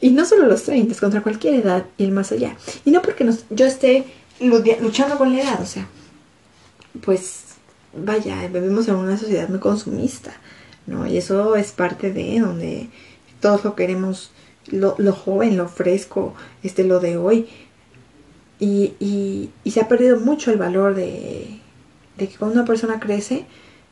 Y 0.00 0.10
no 0.10 0.24
solo 0.24 0.46
los 0.46 0.64
30, 0.64 0.98
contra 0.98 1.22
cualquier 1.22 1.54
edad 1.54 1.86
y 1.98 2.04
el 2.04 2.10
más 2.10 2.32
allá. 2.32 2.56
Y 2.84 2.90
no 2.90 3.00
porque 3.00 3.28
yo 3.50 3.64
esté 3.64 4.06
luchando 4.40 5.18
con 5.18 5.34
la 5.34 5.42
edad, 5.42 5.60
o 5.60 5.66
sea, 5.66 5.86
pues 7.02 7.44
vaya, 7.94 8.46
vivimos 8.48 8.88
en 8.88 8.96
una 8.96 9.16
sociedad 9.16 9.48
muy 9.48 9.58
consumista, 9.58 10.32
¿no? 10.86 11.06
Y 11.06 11.16
eso 11.16 11.56
es 11.56 11.72
parte 11.72 12.12
de 12.12 12.40
donde 12.40 12.88
todos 13.40 13.64
lo 13.64 13.74
queremos, 13.74 14.30
lo, 14.68 14.94
joven, 15.12 15.56
lo 15.56 15.68
fresco, 15.68 16.34
este, 16.62 16.84
lo 16.84 17.00
de 17.00 17.16
hoy. 17.16 17.48
Y, 18.58 18.94
y, 18.98 19.50
y, 19.64 19.70
se 19.70 19.80
ha 19.80 19.88
perdido 19.88 20.18
mucho 20.18 20.50
el 20.50 20.56
valor 20.56 20.94
de, 20.94 21.60
de 22.16 22.28
que 22.28 22.36
cuando 22.36 22.54
una 22.54 22.64
persona 22.64 22.98
crece, 22.98 23.44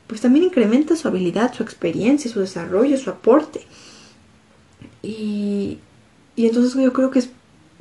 pues 0.07 0.23
también 0.23 0.47
incrementa 0.47 0.97
su 0.97 1.09
habilidad, 1.09 1.53
su 1.53 1.63
experiencia, 1.63 2.31
su 2.31 2.41
desarrollo, 2.41 2.97
su 2.97 3.11
aporte. 3.11 3.61
Y, 5.03 5.79
y 6.37 6.47
entonces 6.47 6.75
yo 6.75 6.93
creo 6.93 7.11
que 7.11 7.19
es 7.19 7.31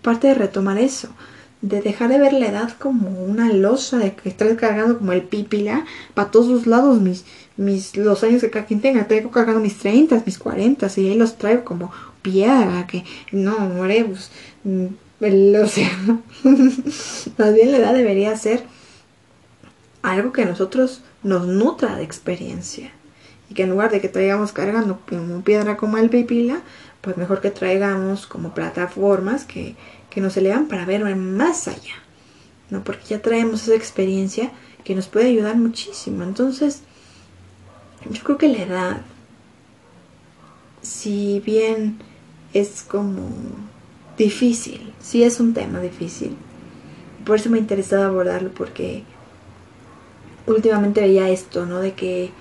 parte 0.02 0.28
de 0.28 0.34
retomar 0.34 0.78
eso, 0.78 1.10
de 1.64 1.82
dejar 1.82 2.10
de 2.10 2.20
ver 2.20 2.34
la 2.34 2.48
edad 2.48 2.72
como 2.78 3.24
una 3.24 3.52
losa, 3.52 3.98
de 3.98 4.14
que 4.14 4.28
estás 4.28 4.54
cargando 4.58 4.98
como 4.98 5.14
el 5.14 5.22
pípila 5.22 5.86
para 6.14 6.30
todos 6.30 6.48
los 6.48 6.68
lados, 6.68 7.00
mis, 7.00 7.24
mis, 7.56 7.96
los 7.96 8.22
años 8.26 8.42
que 8.42 8.50
cada 8.50 8.66
quien 8.66 8.82
tenga, 8.82 9.08
traigo 9.08 9.32
cargando 9.32 9.62
mis 9.62 9.78
30, 9.78 10.24
mis 10.26 10.38
40, 10.38 10.88
y 10.98 11.08
ahí 11.08 11.16
los 11.16 11.38
traigo 11.38 11.64
como 11.64 11.90
piedra, 12.22 12.86
que 12.86 13.06
no, 13.32 13.56
pues, 13.78 14.30
mm, 14.66 14.88
o 15.64 15.68
sea, 15.68 15.90
más 17.38 17.54
bien 17.54 17.72
la 17.72 17.78
edad 17.78 17.94
debería 17.94 18.36
ser 18.36 18.64
algo 20.02 20.34
que 20.34 20.42
a 20.42 20.46
nosotros 20.46 21.02
nos 21.24 21.48
nutra 21.48 21.96
de 21.96 22.04
experiencia. 22.04 22.92
Y 23.50 23.54
que 23.54 23.64
en 23.64 23.70
lugar 23.70 23.90
de 23.90 24.02
que 24.02 24.10
traigamos 24.10 24.52
cargando 24.52 25.00
como 25.08 25.42
piedra 25.44 25.78
como 25.78 25.98
el 25.98 26.10
pipila, 26.10 26.62
pues 27.00 27.16
mejor 27.16 27.40
que 27.40 27.52
traigamos 27.52 28.28
como 28.28 28.54
plataformas 28.54 29.46
que, 29.46 29.78
que 30.14 30.22
nos 30.22 30.38
elevan 30.38 30.68
para 30.68 30.86
ver 30.86 31.04
más 31.16 31.68
allá. 31.68 31.96
¿no? 32.70 32.84
Porque 32.84 33.06
ya 33.10 33.22
traemos 33.22 33.64
esa 33.64 33.76
experiencia 33.76 34.52
que 34.84 34.96
nos 34.96 35.08
puede 35.08 35.28
ayudar 35.28 35.56
muchísimo. 35.56 36.24
Entonces, 36.24 36.82
yo 38.10 38.22
creo 38.24 38.38
que 38.38 38.50
la 38.50 38.64
edad, 38.64 39.02
si 40.82 41.42
bien 41.46 42.00
es 42.54 42.84
como 42.84 43.30
difícil, 44.18 44.94
sí 45.00 45.24
es 45.24 45.40
un 45.40 45.54
tema 45.54 45.80
difícil. 45.80 46.36
Por 47.26 47.38
eso 47.38 47.50
me 47.50 47.58
ha 47.58 47.62
interesado 47.62 48.04
abordarlo, 48.04 48.52
porque 48.54 49.04
últimamente 50.46 51.02
veía 51.02 51.30
esto, 51.30 51.66
¿no? 51.66 51.80
De 51.80 51.94
que, 51.94 52.32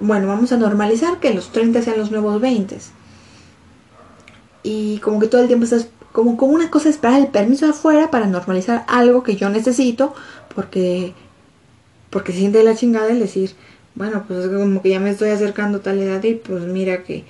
bueno, 0.00 0.26
vamos 0.26 0.52
a 0.52 0.56
normalizar 0.56 1.20
que 1.20 1.34
los 1.34 1.52
30 1.52 1.82
sean 1.82 1.98
los 1.98 2.10
nuevos 2.10 2.40
20. 2.40 2.78
Y 4.62 4.98
como 4.98 5.20
que 5.20 5.26
todo 5.26 5.42
el 5.42 5.48
tiempo 5.48 5.64
estás, 5.64 5.88
como, 6.12 6.36
como 6.36 6.52
una 6.52 6.70
cosa 6.70 6.88
esperar 6.88 7.20
el 7.20 7.28
permiso 7.28 7.66
de 7.66 7.72
afuera 7.72 8.10
para 8.10 8.26
normalizar 8.26 8.84
algo 8.88 9.22
que 9.22 9.36
yo 9.36 9.48
necesito, 9.50 10.14
porque, 10.54 11.14
porque 12.10 12.32
siente 12.32 12.62
la 12.62 12.76
chingada 12.76 13.10
el 13.10 13.20
decir, 13.20 13.52
bueno, 13.94 14.24
pues 14.26 14.44
es 14.44 14.50
como 14.50 14.82
que 14.82 14.90
ya 14.90 15.00
me 15.00 15.10
estoy 15.10 15.30
acercando 15.30 15.78
a 15.78 15.82
tal 15.82 15.98
edad 16.00 16.22
y 16.22 16.34
pues 16.34 16.64
mira 16.64 17.02
que, 17.02 17.24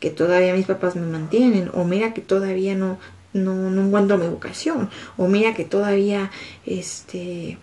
que, 0.00 0.10
todavía 0.10 0.54
mis 0.54 0.66
papás 0.66 0.96
me 0.96 1.06
mantienen, 1.06 1.70
o 1.74 1.84
mira 1.84 2.14
que 2.14 2.20
todavía 2.20 2.74
no, 2.74 2.98
no, 3.32 3.70
no 3.70 3.86
encuentro 3.86 4.18
mi 4.18 4.24
educación, 4.24 4.90
o 5.16 5.28
mira 5.28 5.54
que 5.54 5.64
todavía, 5.64 6.30
este, 6.66 7.58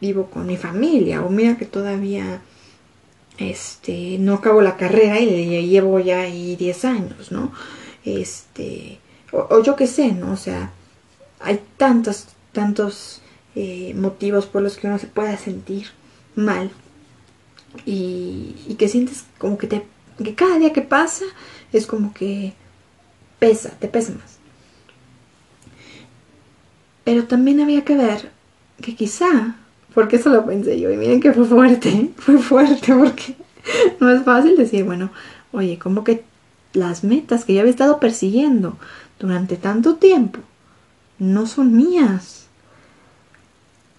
vivo 0.00 0.26
con 0.26 0.46
mi 0.46 0.56
familia 0.56 1.22
o 1.22 1.30
mira 1.30 1.56
que 1.56 1.66
todavía 1.66 2.40
este 3.38 4.18
no 4.18 4.34
acabo 4.34 4.60
la 4.60 4.76
carrera 4.76 5.18
y 5.20 5.66
llevo 5.66 5.98
ya 6.00 6.20
ahí 6.20 6.56
10 6.56 6.84
años, 6.84 7.32
¿no? 7.32 7.52
Este 8.04 8.98
o, 9.32 9.62
yo 9.62 9.76
qué 9.76 9.86
sé, 9.86 10.12
¿no? 10.12 10.32
O 10.32 10.36
sea, 10.36 10.70
hay 11.40 11.60
tantos 11.76 12.28
tantos 12.52 13.20
eh, 13.54 13.94
motivos 13.94 14.46
por 14.46 14.62
los 14.62 14.76
que 14.76 14.86
uno 14.86 14.98
se 14.98 15.06
pueda 15.06 15.36
sentir 15.38 15.88
mal 16.36 16.70
y, 17.86 18.54
y 18.68 18.74
que 18.78 18.88
sientes 18.88 19.24
como 19.38 19.58
que 19.58 19.66
te 19.66 19.86
que 20.22 20.34
cada 20.34 20.58
día 20.58 20.72
que 20.72 20.82
pasa 20.82 21.24
es 21.72 21.86
como 21.86 22.12
que 22.12 22.52
pesa, 23.38 23.70
te 23.70 23.88
pesa 23.88 24.12
más. 24.12 24.38
Pero 27.04 27.24
también 27.24 27.60
había 27.60 27.84
que 27.84 27.96
ver 27.96 28.30
que 28.80 28.94
quizá 28.94 29.56
porque 29.94 30.16
eso 30.16 30.30
lo 30.30 30.46
pensé 30.46 30.78
yo. 30.80 30.90
Y 30.90 30.96
miren 30.96 31.20
que 31.20 31.32
fue 31.32 31.44
fuerte, 31.44 32.10
fue 32.16 32.38
fuerte 32.38 32.94
porque 32.94 33.36
no 34.00 34.10
es 34.10 34.22
fácil 34.22 34.56
decir, 34.56 34.84
bueno, 34.84 35.10
oye, 35.52 35.78
como 35.78 36.04
que 36.04 36.24
las 36.72 37.04
metas 37.04 37.44
que 37.44 37.54
yo 37.54 37.60
había 37.60 37.70
estado 37.70 38.00
persiguiendo 38.00 38.78
durante 39.22 39.56
tanto 39.56 39.94
tiempo 39.94 40.40
no 41.18 41.46
son 41.46 41.76
mías. 41.76 42.46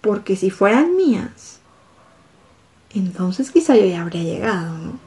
Porque 0.02 0.36
si 0.36 0.50
fueran 0.50 0.96
mías, 0.96 1.60
entonces 2.94 3.50
quizá 3.50 3.74
yo 3.74 3.86
ya 3.86 4.02
habría 4.02 4.22
llegado, 4.22 4.76
¿no? 4.76 4.98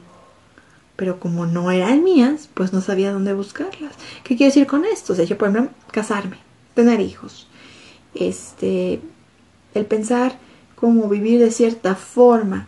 Pero 0.96 1.20
como 1.20 1.46
no 1.46 1.70
eran 1.70 2.02
mías, 2.02 2.48
pues 2.52 2.72
no 2.72 2.80
sabía 2.80 3.12
dónde 3.12 3.32
buscarlas. 3.32 3.92
¿Qué 4.24 4.36
quiero 4.36 4.48
decir 4.48 4.66
con 4.66 4.84
esto? 4.84 5.12
O 5.12 5.16
sea, 5.16 5.24
yo, 5.24 5.38
por 5.38 5.50
ejemplo, 5.50 5.72
casarme, 5.92 6.38
tener 6.74 6.98
hijos. 6.98 7.46
Este, 8.16 9.00
el 9.74 9.86
pensar 9.86 10.36
como 10.74 11.08
vivir 11.08 11.38
de 11.38 11.52
cierta 11.52 11.94
forma, 11.94 12.66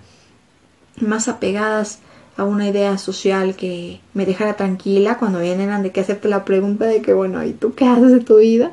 más 1.01 1.27
apegadas 1.27 1.99
a 2.41 2.45
una 2.45 2.67
idea 2.67 2.97
social 2.97 3.55
que 3.55 4.01
me 4.15 4.25
dejara 4.25 4.57
tranquila 4.57 5.19
cuando 5.19 5.41
vienen 5.41 5.83
de 5.83 5.93
que 5.93 6.01
hacerte 6.01 6.27
la 6.27 6.47
pregunta 6.47 6.87
de 6.87 7.03
que, 7.03 7.13
bueno, 7.13 7.45
¿y 7.45 7.53
tú 7.53 7.75
qué 7.75 7.85
haces 7.85 8.13
de 8.13 8.21
tu 8.21 8.39
vida? 8.39 8.73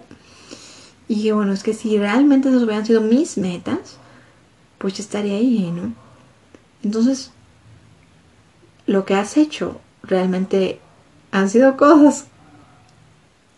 Y 1.09 1.23
que, 1.23 1.33
bueno, 1.33 1.51
es 1.51 1.63
que 1.63 1.73
si 1.73 1.97
realmente 1.97 2.47
esas 2.47 2.63
hubieran 2.63 2.85
sido 2.85 3.01
mis 3.01 3.37
metas, 3.37 3.97
pues 4.77 4.93
yo 4.93 5.03
estaría 5.03 5.33
ahí, 5.33 5.69
¿no? 5.69 5.93
Entonces, 6.81 7.31
lo 8.85 9.03
que 9.03 9.15
has 9.15 9.35
hecho 9.35 9.81
realmente 10.01 10.79
han 11.31 11.49
sido 11.49 11.75
cosas, 11.75 12.27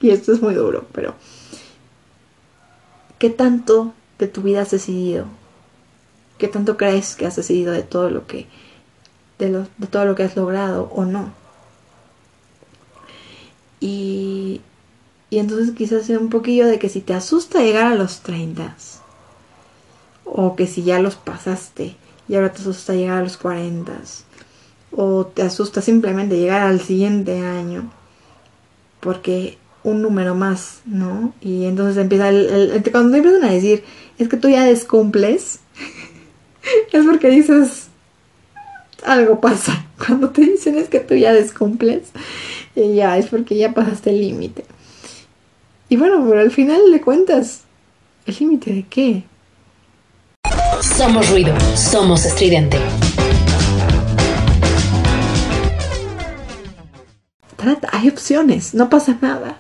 y 0.02 0.10
esto 0.10 0.34
es 0.34 0.42
muy 0.42 0.56
duro, 0.56 0.88
pero 0.92 1.14
¿qué 3.20 3.30
tanto 3.30 3.94
de 4.18 4.28
tu 4.28 4.42
vida 4.42 4.62
has 4.64 4.72
decidido 4.72 5.28
qué 6.40 6.48
tanto 6.48 6.78
crees 6.78 7.16
que 7.16 7.28
has 7.28 7.36
decidido 7.36 7.74
de 7.74 7.84
todo 7.84 8.10
lo 8.10 8.26
que 8.26 8.48
de, 9.40 9.66
de 9.78 9.88
todo 9.88 10.06
lo 10.06 10.16
que 10.16 10.24
has 10.24 10.36
logrado 10.36 10.92
o 10.94 11.06
no 11.06 11.34
y, 13.80 14.62
y 15.30 15.40
entonces 15.40 15.72
quizás 15.76 16.06
sea 16.06 16.20
un 16.20 16.30
poquillo 16.30 16.68
de 16.68 16.80
que 16.80 16.90
si 16.90 17.02
te 17.02 17.14
asusta 17.14 17.62
llegar 17.62 17.86
a 17.86 17.96
los 17.96 18.22
30 18.22 18.76
o 20.26 20.56
que 20.56 20.68
si 20.68 20.84
ya 20.84 21.00
los 21.00 21.16
pasaste 21.16 21.96
y 22.28 22.36
ahora 22.36 22.52
te 22.52 22.62
asusta 22.62 22.94
llegar 22.94 23.20
a 23.20 23.24
los 23.24 23.38
40 23.38 23.94
o 24.92 25.26
te 25.26 25.42
asusta 25.42 25.82
simplemente 25.82 26.38
llegar 26.38 26.62
al 26.62 26.82
siguiente 26.82 27.40
año 27.40 27.92
porque 29.00 29.58
un 29.84 30.02
número 30.02 30.36
más, 30.36 30.82
¿no? 30.86 31.34
Y 31.42 31.66
entonces 31.66 31.98
empieza 31.98 32.30
el, 32.30 32.84
cuando 32.92 33.12
te 33.12 33.18
empiezan 33.18 33.44
a 33.46 33.52
decir 33.52 33.84
es 34.18 34.28
que 34.28 34.38
tú 34.38 34.50
ya 34.50 34.66
descumples 34.66 35.60
es 36.92 37.06
porque 37.06 37.30
dices, 37.30 37.89
algo 39.04 39.40
pasa. 39.40 39.86
Cuando 39.98 40.30
te 40.30 40.42
dicen 40.42 40.78
es 40.78 40.90
que 40.90 41.00
tú 41.00 41.16
ya 41.16 41.34
descumples, 41.34 42.10
y 42.76 42.96
ya 42.96 43.18
es 43.18 43.28
porque 43.28 43.58
ya 43.58 43.74
pasaste 43.74 44.12
el 44.12 44.22
límite. 44.22 44.66
Y 45.90 45.98
bueno, 45.98 46.24
pero 46.28 46.42
al 46.42 46.52
final 46.52 46.92
de 46.92 47.02
cuentas, 47.02 47.62
¿el 48.26 48.36
límite 48.40 48.72
de 48.74 48.84
qué? 48.84 49.24
Somos 50.82 51.30
ruido, 51.30 51.54
somos 51.76 52.26
estridente. 52.26 52.80
Trata, 57.58 57.90
hay 57.92 58.08
opciones, 58.08 58.74
no 58.74 58.90
pasa 58.90 59.18
nada. 59.22 59.58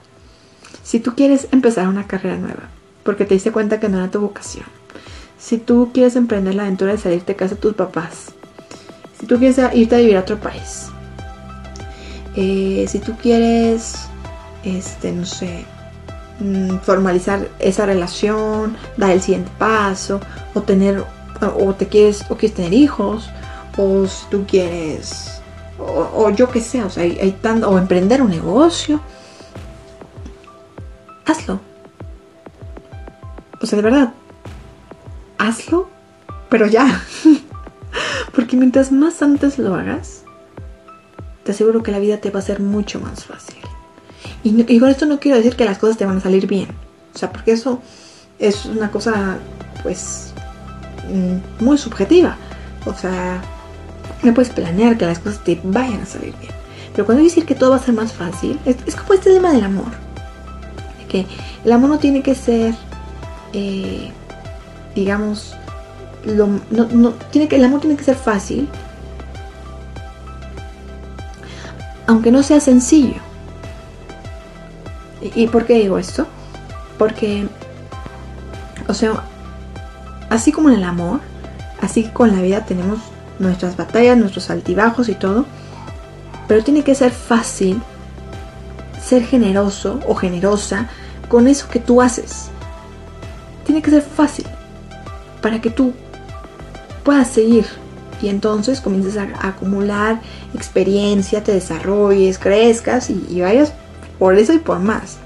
Si 0.83 0.99
tú 0.99 1.15
quieres 1.15 1.47
empezar 1.51 1.87
una 1.87 2.07
carrera 2.07 2.37
nueva, 2.37 2.69
porque 3.03 3.25
te 3.25 3.33
diste 3.33 3.51
cuenta 3.51 3.79
que 3.79 3.89
no 3.89 3.97
era 3.97 4.11
tu 4.11 4.21
vocación, 4.21 4.65
si 5.37 5.57
tú 5.57 5.91
quieres 5.93 6.15
emprender 6.15 6.55
la 6.55 6.63
aventura 6.63 6.93
de 6.93 6.97
salirte 6.97 7.33
de 7.33 7.37
casa 7.37 7.55
de 7.55 7.61
tus 7.61 7.73
papás, 7.73 8.33
si 9.19 9.25
tú 9.25 9.37
quieres 9.37 9.59
irte 9.73 9.95
a 9.95 9.99
vivir 9.99 10.17
a 10.17 10.21
otro 10.21 10.39
país, 10.39 10.87
eh, 12.35 12.85
si 12.87 12.99
tú 12.99 13.15
quieres, 13.17 13.95
este, 14.63 15.11
no 15.11 15.25
sé, 15.25 15.65
mm, 16.39 16.77
formalizar 16.77 17.49
esa 17.59 17.85
relación, 17.85 18.77
dar 18.95 19.11
el 19.11 19.21
siguiente 19.21 19.51
paso, 19.57 20.21
o 20.53 20.61
tener, 20.61 21.03
o 21.41 21.73
te 21.73 21.87
quieres, 21.87 22.23
o 22.29 22.35
quieres 22.35 22.55
tener 22.55 22.73
hijos, 22.73 23.29
o 23.77 24.07
si 24.07 24.25
tú 24.29 24.45
quieres, 24.47 25.41
o, 25.77 26.29
yo 26.29 26.49
qué 26.49 26.61
sé, 26.61 26.83
o 26.83 26.89
sea, 26.89 27.03
hay, 27.03 27.17
hay 27.21 27.31
tanto, 27.31 27.69
o 27.69 27.77
emprender 27.77 28.21
un 28.21 28.29
negocio, 28.29 29.01
hazlo. 31.25 31.59
O 33.61 33.65
sea, 33.65 33.75
de 33.75 33.83
verdad, 33.83 34.13
hazlo, 35.37 35.89
pero 36.49 36.67
ya. 36.67 37.03
Porque 38.39 38.55
mientras 38.55 38.89
más 38.89 39.21
antes 39.21 39.59
lo 39.59 39.75
hagas, 39.75 40.23
te 41.43 41.51
aseguro 41.51 41.83
que 41.83 41.91
la 41.91 41.99
vida 41.99 42.19
te 42.19 42.31
va 42.31 42.39
a 42.39 42.41
ser 42.41 42.61
mucho 42.61 43.01
más 43.01 43.25
fácil. 43.25 43.57
Y, 44.45 44.79
con 44.79 44.87
esto 44.87 45.05
no 45.05 45.19
quiero 45.19 45.35
decir 45.35 45.57
que 45.57 45.65
las 45.65 45.77
cosas 45.77 45.97
te 45.97 46.05
van 46.05 46.19
a 46.19 46.21
salir 46.21 46.47
bien. 46.47 46.69
O 47.13 47.17
sea, 47.17 47.33
porque 47.33 47.51
eso 47.51 47.81
es 48.39 48.63
una 48.63 48.91
cosa, 48.91 49.39
pues, 49.83 50.33
mm, 51.11 51.65
muy 51.65 51.77
subjetiva. 51.77 52.37
O 52.85 52.93
sea, 52.93 53.41
no 54.23 54.33
puedes 54.33 54.53
planear 54.53 54.97
que 54.97 55.05
las 55.05 55.19
cosas 55.19 55.43
te 55.43 55.59
vayan 55.61 55.99
a 55.99 56.05
salir 56.05 56.33
bien. 56.39 56.53
Pero 56.93 57.05
cuando 57.05 57.21
decir 57.21 57.45
que 57.45 57.55
todo 57.55 57.71
va 57.71 57.75
a 57.75 57.79
ser 57.79 57.93
más 57.93 58.13
fácil, 58.13 58.57
es, 58.63 58.95
como 58.95 59.15
este 59.15 59.33
tema 59.33 59.51
del 59.51 59.65
amor. 59.65 59.91
Que 61.09 61.25
el 61.65 61.71
amor 61.73 61.89
no 61.89 61.99
tiene 61.99 62.23
que 62.23 62.35
ser, 62.35 62.73
eh, 63.51 64.13
digamos, 64.95 65.57
no, 66.25 67.11
tiene 67.31 67.47
que, 67.47 67.55
el 67.55 67.63
amor 67.63 67.81
tiene 67.81 67.95
que 67.95 68.03
ser 68.03 68.15
fácil, 68.15 68.67
aunque 72.07 72.31
no 72.31 72.43
sea 72.43 72.59
sencillo. 72.59 73.21
¿Y, 75.21 75.47
por 75.47 75.65
qué 75.65 75.75
digo 75.75 75.97
esto? 75.97 76.27
Porque, 76.97 77.47
o 78.87 78.93
sea, 78.93 79.23
así 80.29 80.51
como 80.51 80.69
en 80.69 80.75
el 80.75 80.83
amor, 80.83 81.19
así 81.81 82.05
con 82.05 82.35
la 82.35 82.41
vida 82.41 82.65
tenemos 82.65 82.99
nuestras 83.37 83.75
batallas, 83.75 84.17
nuestros 84.17 84.49
altibajos 84.49 85.09
y 85.09 85.15
todo, 85.15 85.45
pero 86.47 86.63
tiene 86.63 86.83
que 86.83 86.95
ser 86.95 87.11
fácil 87.11 87.81
ser 89.09 89.23
generoso 89.23 89.99
o 90.07 90.13
generosa 90.13 90.87
con 91.27 91.47
eso 91.47 91.67
que 91.69 91.79
tú 91.79 92.01
haces. 92.01 92.49
Tiene 93.65 93.81
que 93.81 93.91
ser 93.91 94.01
fácil 94.01 94.45
para 95.41 95.61
que 95.61 95.69
tú 95.69 95.93
puedas 97.03 97.29
seguir 97.29 97.65
y 98.21 98.27
entonces 98.29 98.81
comiences 98.81 99.17
a, 99.17 99.29
acumular 99.47 100.21
experiencia, 100.53 101.43
te 101.43 101.53
desarrolles, 101.53 102.37
crezcas 102.37 103.09
y, 103.09 103.41
vayas 103.41 103.73
por 104.17 104.37
eso 104.37 104.53
y 104.53 104.59
por 104.59 104.79
más. 104.79 105.17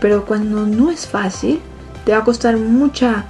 Pero 0.00 0.24
cuando 0.24 0.66
no 0.66 0.90
es 0.90 1.06
fácil, 1.06 1.60
te 2.04 2.12
va 2.12 2.18
a 2.18 2.24
costar 2.24 2.56
mucha 2.56 3.26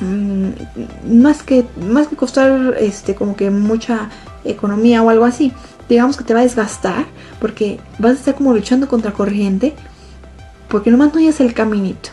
mm, 0.00 1.12
más 1.20 1.42
que 1.42 1.66
más 1.80 2.08
que 2.08 2.16
costar 2.16 2.76
este 2.78 3.14
como 3.14 3.36
que 3.36 3.50
mucha 3.50 4.08
economía 4.44 5.02
o 5.02 5.10
algo 5.10 5.26
así 5.26 5.52
digamos 5.90 6.16
que 6.16 6.24
te 6.24 6.32
va 6.32 6.40
a 6.40 6.44
desgastar 6.44 7.04
porque 7.38 7.78
vas 7.98 8.12
a 8.12 8.14
estar 8.14 8.34
como 8.34 8.54
luchando 8.54 8.88
contra 8.88 9.12
corriente 9.12 9.74
porque 10.68 10.90
nomás 10.90 11.12
no 11.12 11.20
hayas 11.20 11.40
el 11.40 11.52
caminito 11.52 12.10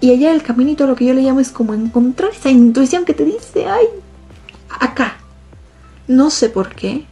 y 0.00 0.12
allá 0.12 0.32
el 0.32 0.42
caminito 0.42 0.86
lo 0.86 0.94
que 0.94 1.06
yo 1.06 1.14
le 1.14 1.22
llamo 1.22 1.40
es 1.40 1.50
como 1.50 1.74
encontrar 1.74 2.30
esa 2.32 2.50
intuición 2.50 3.04
que 3.04 3.14
te 3.14 3.24
dice 3.24 3.66
ay 3.66 3.86
acá. 4.68 5.18
No 6.06 6.30
sé 6.30 6.48
por 6.48 6.74
qué, 6.74 7.04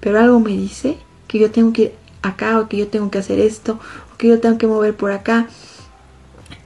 pero 0.00 0.20
algo 0.20 0.40
me 0.40 0.50
dice 0.50 0.98
que 1.26 1.38
yo 1.38 1.50
tengo 1.50 1.72
que 1.72 1.82
ir 1.82 1.94
acá 2.22 2.60
o 2.60 2.68
que 2.68 2.76
yo 2.76 2.88
tengo 2.88 3.10
que 3.10 3.18
hacer 3.18 3.38
esto 3.38 3.78
o 4.12 4.16
que 4.16 4.28
yo 4.28 4.40
tengo 4.40 4.58
que 4.58 4.66
mover 4.66 4.96
por 4.96 5.12
acá. 5.12 5.48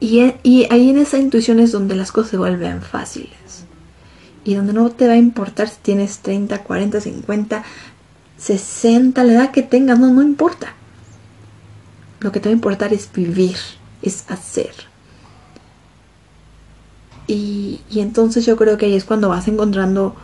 Y, 0.00 0.20
e, 0.20 0.40
y 0.42 0.66
ahí 0.70 0.90
en 0.90 0.98
esa 0.98 1.18
intuición 1.18 1.60
es 1.60 1.72
donde 1.72 1.94
las 1.94 2.12
cosas 2.12 2.32
se 2.32 2.36
vuelven 2.36 2.82
fáciles. 2.82 3.64
Y 4.44 4.54
donde 4.54 4.72
no 4.72 4.90
te 4.90 5.06
va 5.06 5.14
a 5.14 5.18
importar 5.18 5.68
si 5.68 5.76
tienes 5.80 6.18
30, 6.18 6.64
40, 6.64 7.00
50, 7.00 7.64
60, 8.36 9.24
la 9.24 9.32
edad 9.32 9.50
que 9.52 9.62
tengas, 9.62 9.98
no, 9.98 10.08
no 10.12 10.22
importa. 10.22 10.74
Lo 12.20 12.32
que 12.32 12.40
te 12.40 12.48
va 12.48 12.50
a 12.50 12.54
importar 12.54 12.92
es 12.92 13.10
vivir, 13.12 13.56
es 14.02 14.24
hacer. 14.28 14.91
Y, 17.26 17.80
entonces 17.94 18.44
yo 18.44 18.56
creo 18.56 18.76
que 18.76 18.86
ahí 18.86 18.94
es 18.94 19.04
cuando 19.04 19.28
vas 19.28 19.48
encontrando 19.48 20.14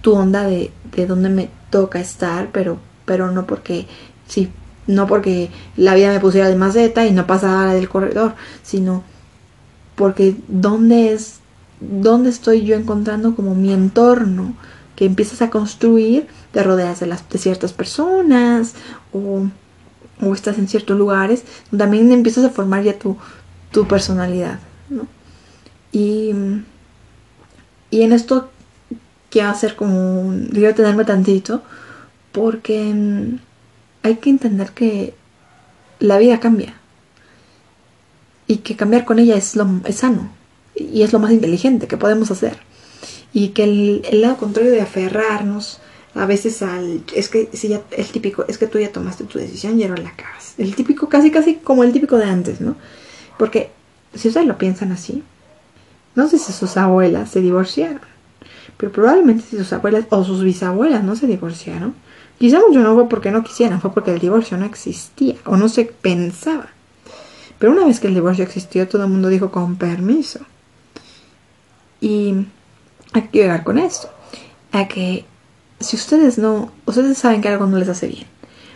tu 0.00 0.14
onda 0.14 0.44
de, 0.44 0.72
de 0.94 1.06
dónde 1.06 1.28
me 1.28 1.50
toca 1.70 2.00
estar, 2.00 2.50
pero, 2.52 2.78
pero 3.04 3.30
no 3.30 3.46
porque 3.46 3.86
sí, 4.26 4.50
no 4.86 5.06
porque 5.06 5.50
la 5.76 5.94
vida 5.94 6.12
me 6.12 6.20
pusiera 6.20 6.48
de 6.48 6.56
maceta 6.56 7.06
y 7.06 7.12
no 7.12 7.26
pasara 7.26 7.74
del 7.74 7.88
corredor, 7.88 8.34
sino 8.62 9.02
porque 9.96 10.36
dónde 10.48 11.12
es, 11.12 11.40
dónde 11.80 12.30
estoy 12.30 12.64
yo 12.64 12.76
encontrando 12.76 13.34
como 13.34 13.54
mi 13.54 13.72
entorno 13.72 14.54
que 14.94 15.06
empiezas 15.06 15.42
a 15.42 15.50
construir, 15.50 16.26
te 16.52 16.62
rodeas 16.62 17.00
de, 17.00 17.06
las, 17.06 17.28
de 17.28 17.38
ciertas 17.38 17.72
personas 17.72 18.74
o, 19.12 19.46
o 20.22 20.34
estás 20.34 20.58
en 20.58 20.68
ciertos 20.68 20.96
lugares, 20.96 21.44
también 21.76 22.10
empiezas 22.12 22.44
a 22.44 22.50
formar 22.50 22.82
ya 22.82 22.98
tu, 22.98 23.16
tu 23.72 23.86
personalidad, 23.86 24.58
¿no? 24.88 25.06
Y, 25.96 26.30
y 27.90 28.02
en 28.02 28.12
esto 28.12 28.50
quiero 29.30 29.48
hacer 29.48 29.76
como, 29.76 30.30
quiero 30.52 30.74
tenerme 30.74 31.06
tantito, 31.06 31.62
porque 32.32 32.92
mm, 32.92 33.38
hay 34.02 34.16
que 34.16 34.28
entender 34.28 34.72
que 34.72 35.14
la 35.98 36.18
vida 36.18 36.38
cambia. 36.38 36.74
Y 38.46 38.58
que 38.58 38.76
cambiar 38.76 39.06
con 39.06 39.18
ella 39.18 39.36
es, 39.36 39.56
lo, 39.56 39.66
es 39.86 39.96
sano 39.96 40.30
y 40.74 41.00
es 41.00 41.14
lo 41.14 41.18
más 41.18 41.32
inteligente 41.32 41.88
que 41.88 41.96
podemos 41.96 42.30
hacer. 42.30 42.58
Y 43.32 43.48
que 43.48 43.64
el, 43.64 44.20
lado 44.20 44.36
contrario 44.36 44.72
de 44.72 44.82
aferrarnos 44.82 45.80
a 46.14 46.26
veces 46.26 46.60
al 46.60 47.04
es 47.14 47.30
que 47.30 47.48
si 47.54 47.68
ya 47.68 47.80
el 47.90 48.06
típico 48.06 48.44
es 48.48 48.58
que 48.58 48.66
tú 48.66 48.78
ya 48.78 48.92
tomaste 48.92 49.24
tu 49.24 49.38
decisión 49.38 49.80
y 49.80 49.84
ahora 49.84 50.02
la 50.02 50.16
cagas 50.16 50.54
el 50.56 50.74
típico 50.74 51.10
casi 51.10 51.30
casi 51.30 51.56
como 51.56 51.84
el 51.84 51.92
típico 51.92 52.16
de 52.16 52.24
antes 52.24 52.62
no 52.62 52.74
porque 53.36 53.70
si 54.14 54.28
ustedes 54.28 54.46
lo 54.46 54.56
piensan 54.56 54.92
así 54.92 55.22
no 56.16 56.28
sé 56.28 56.38
si 56.38 56.52
sus 56.52 56.76
abuelas 56.76 57.30
se 57.30 57.40
divorciaron, 57.40 58.00
pero 58.76 58.90
probablemente 58.90 59.44
si 59.44 59.56
sus 59.56 59.72
abuelas 59.72 60.06
o 60.10 60.24
sus 60.24 60.42
bisabuelas 60.42 61.04
no 61.04 61.14
se 61.14 61.26
divorciaron, 61.26 61.94
quizá 62.38 62.58
mucho 62.66 62.80
no 62.80 62.94
fue 62.94 63.08
porque 63.08 63.30
no 63.30 63.44
quisieran, 63.44 63.80
fue 63.80 63.92
porque 63.92 64.12
el 64.12 64.18
divorcio 64.18 64.56
no 64.56 64.64
existía 64.64 65.36
o 65.44 65.56
no 65.56 65.68
se 65.68 65.84
pensaba. 65.84 66.68
Pero 67.58 67.72
una 67.72 67.86
vez 67.86 68.00
que 68.00 68.08
el 68.08 68.14
divorcio 68.14 68.44
existió, 68.44 68.88
todo 68.88 69.04
el 69.04 69.10
mundo 69.10 69.28
dijo 69.28 69.50
con 69.50 69.76
permiso. 69.76 70.40
Y 72.00 72.34
hay 73.12 73.22
que 73.22 73.38
llegar 73.38 73.62
con 73.62 73.78
esto, 73.78 74.10
a 74.72 74.88
que 74.88 75.24
si 75.80 75.96
ustedes 75.96 76.38
no, 76.38 76.72
ustedes 76.84 77.16
saben 77.18 77.40
que 77.40 77.48
algo 77.48 77.66
no 77.66 77.78
les 77.78 77.88
hace 77.88 78.08
bien, 78.08 78.26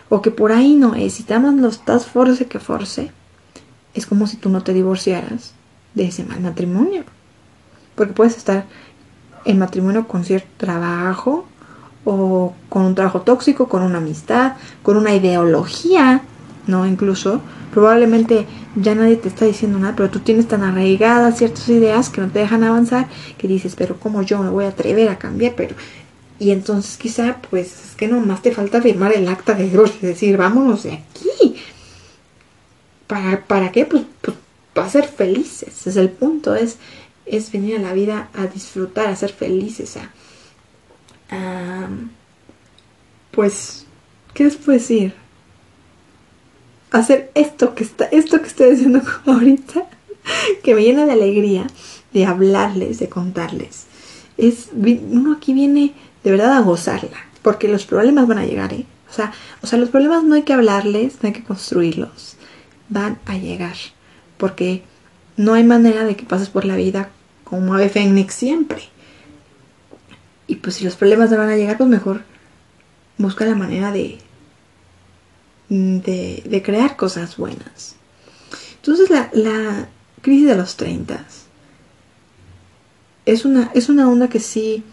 o 0.09 0.21
que 0.21 0.31
por 0.31 0.51
ahí 0.51 0.75
no 0.75 0.95
es, 0.95 1.19
y 1.19 1.25
los 1.27 1.75
estás 1.75 2.05
force 2.05 2.45
que 2.45 2.59
force, 2.59 3.11
es 3.93 4.05
como 4.05 4.27
si 4.27 4.37
tú 4.37 4.49
no 4.49 4.63
te 4.63 4.73
divorciaras 4.73 5.53
de 5.93 6.05
ese 6.05 6.23
mal 6.23 6.39
matrimonio. 6.39 7.03
Porque 8.01 8.15
puedes 8.15 8.35
estar 8.35 8.65
en 9.45 9.59
matrimonio 9.59 10.07
con 10.07 10.25
cierto 10.25 10.47
trabajo 10.57 11.45
o 12.03 12.55
con 12.67 12.81
un 12.81 12.95
trabajo 12.95 13.21
tóxico, 13.21 13.69
con 13.69 13.83
una 13.83 13.99
amistad, 13.99 14.53
con 14.81 14.97
una 14.97 15.13
ideología, 15.13 16.23
¿no? 16.65 16.87
Incluso 16.87 17.41
probablemente 17.71 18.47
ya 18.75 18.95
nadie 18.95 19.17
te 19.17 19.27
está 19.27 19.45
diciendo 19.45 19.77
nada, 19.77 19.93
pero 19.95 20.09
tú 20.09 20.21
tienes 20.21 20.47
tan 20.47 20.63
arraigadas 20.63 21.37
ciertas 21.37 21.69
ideas 21.69 22.09
que 22.09 22.21
no 22.21 22.29
te 22.29 22.39
dejan 22.39 22.63
avanzar, 22.63 23.07
que 23.37 23.47
dices, 23.47 23.75
pero 23.75 23.99
¿cómo 23.99 24.23
yo 24.23 24.39
me 24.39 24.49
voy 24.49 24.65
a 24.65 24.69
atrever 24.69 25.09
a 25.09 25.19
cambiar? 25.19 25.53
Pero 25.55 25.75
y 26.39 26.49
entonces 26.49 26.97
quizá 26.97 27.37
pues 27.51 27.67
es 27.85 27.95
que 27.95 28.07
nomás 28.07 28.41
te 28.41 28.51
falta 28.51 28.81
firmar 28.81 29.13
el 29.13 29.27
acta 29.27 29.53
de 29.53 29.69
divorcio 29.69 29.99
y 30.01 30.07
decir, 30.07 30.37
vámonos 30.37 30.81
de 30.81 30.93
aquí. 30.93 31.55
¿Para, 33.05 33.45
para 33.45 33.71
qué? 33.71 33.85
Pues, 33.85 34.05
pues 34.21 34.37
para 34.73 34.89
ser 34.89 35.05
felices. 35.05 35.85
Es 35.85 35.97
el 35.97 36.09
punto, 36.09 36.55
es 36.55 36.77
es 37.31 37.51
venir 37.51 37.77
a 37.77 37.81
la 37.81 37.93
vida 37.93 38.29
a 38.33 38.45
disfrutar, 38.45 39.07
a 39.07 39.15
ser 39.15 39.31
felices, 39.31 39.97
a, 39.97 41.89
pues, 43.31 43.85
¿qué 44.33 44.43
les 44.43 44.57
puedo 44.57 44.77
decir? 44.77 45.13
Hacer 46.91 47.31
esto 47.33 47.73
que 47.73 47.85
está, 47.85 48.05
esto 48.05 48.41
que 48.41 48.47
estoy 48.47 48.71
haciendo 48.71 49.01
ahorita, 49.25 49.87
que 50.61 50.75
me 50.75 50.83
llena 50.83 51.05
de 51.05 51.13
alegría 51.13 51.67
de 52.11 52.25
hablarles, 52.25 52.99
de 52.99 53.07
contarles. 53.07 53.85
Es, 54.37 54.69
uno 54.73 55.33
aquí 55.33 55.53
viene 55.53 55.93
de 56.25 56.31
verdad 56.31 56.57
a 56.57 56.61
gozarla, 56.61 57.17
porque 57.41 57.69
los 57.69 57.85
problemas 57.85 58.27
van 58.27 58.39
a 58.39 58.45
llegar, 58.45 58.73
¿eh? 58.73 58.85
O 59.09 59.13
sea, 59.13 59.31
o 59.61 59.67
sea, 59.67 59.79
los 59.79 59.89
problemas 59.89 60.25
no 60.25 60.35
hay 60.35 60.43
que 60.43 60.53
hablarles, 60.53 61.15
no 61.21 61.27
hay 61.27 61.33
que 61.33 61.43
construirlos, 61.43 62.35
van 62.89 63.19
a 63.25 63.37
llegar, 63.37 63.75
porque 64.37 64.83
no 65.37 65.53
hay 65.53 65.63
manera 65.63 66.03
de 66.03 66.17
que 66.17 66.25
pases 66.25 66.49
por 66.49 66.65
la 66.65 66.75
vida 66.75 67.09
como 67.51 67.73
ave 67.73 67.89
fénix 67.89 68.33
siempre. 68.33 68.81
Y 70.47 70.55
pues 70.55 70.77
si 70.77 70.85
los 70.85 70.95
problemas 70.95 71.29
no 71.29 71.37
van 71.37 71.49
a 71.49 71.57
llegar, 71.57 71.77
pues 71.77 71.89
mejor 71.89 72.23
busca 73.17 73.45
la 73.45 73.55
manera 73.55 73.91
de, 73.91 74.19
de, 75.67 76.63
crear 76.63 76.95
cosas 76.95 77.35
buenas. 77.35 77.97
Entonces 78.77 79.09
la, 79.09 79.29
la 79.33 79.89
crisis 80.21 80.47
de 80.47 80.55
los 80.55 80.77
30 80.77 81.25
es 83.25 83.43
una, 83.43 83.69
es 83.73 83.89
una 83.89 84.09
onda 84.09 84.29
que 84.29 84.39
sí 84.39 84.85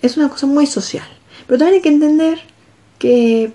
es 0.00 0.16
una 0.16 0.28
cosa 0.28 0.46
muy 0.46 0.68
social. 0.68 1.08
Pero 1.48 1.58
también 1.58 1.74
hay 1.74 1.82
que 1.82 1.88
entender 1.88 2.38
que 3.00 3.52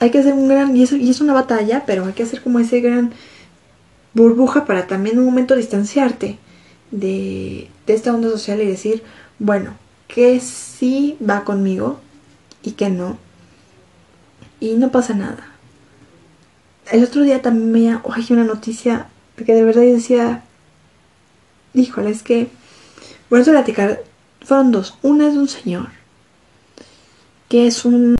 hay 0.00 0.10
que 0.10 0.18
hacer 0.18 0.34
un 0.34 0.48
gran, 0.48 0.76
y 0.76 0.82
es, 0.82 0.92
y 0.92 1.08
es 1.08 1.22
una 1.22 1.32
batalla, 1.32 1.84
pero 1.86 2.04
hay 2.04 2.12
que 2.12 2.24
hacer 2.24 2.42
como 2.42 2.58
ese 2.58 2.82
gran 2.82 3.14
burbuja 4.12 4.66
para 4.66 4.86
también 4.86 5.18
un 5.18 5.24
momento 5.24 5.56
distanciarte 5.56 6.38
de, 6.90 7.68
esta 7.86 8.14
onda 8.14 8.30
social 8.30 8.60
y 8.60 8.66
decir, 8.66 9.02
bueno, 9.38 9.76
que 10.08 10.40
sí 10.40 11.16
va 11.26 11.44
conmigo 11.44 12.00
y 12.62 12.72
que 12.72 12.90
no. 12.90 13.18
Y 14.60 14.74
no 14.74 14.90
pasa 14.90 15.14
nada. 15.14 15.52
El 16.90 17.04
otro 17.04 17.22
día 17.22 17.42
también 17.42 18.00
hay 18.10 18.26
una 18.30 18.44
noticia 18.44 19.08
que 19.36 19.54
de 19.54 19.64
verdad 19.64 19.82
yo 19.82 19.94
decía, 19.94 20.44
híjole, 21.74 22.10
es 22.10 22.22
que, 22.22 22.48
bueno, 23.28 23.44
a 23.44 23.50
platicar, 23.50 24.02
fueron 24.42 24.72
dos. 24.72 24.96
Una 25.02 25.28
es 25.28 25.34
de 25.34 25.40
un 25.40 25.48
señor, 25.48 25.88
que 27.48 27.66
es 27.66 27.84
un... 27.84 28.16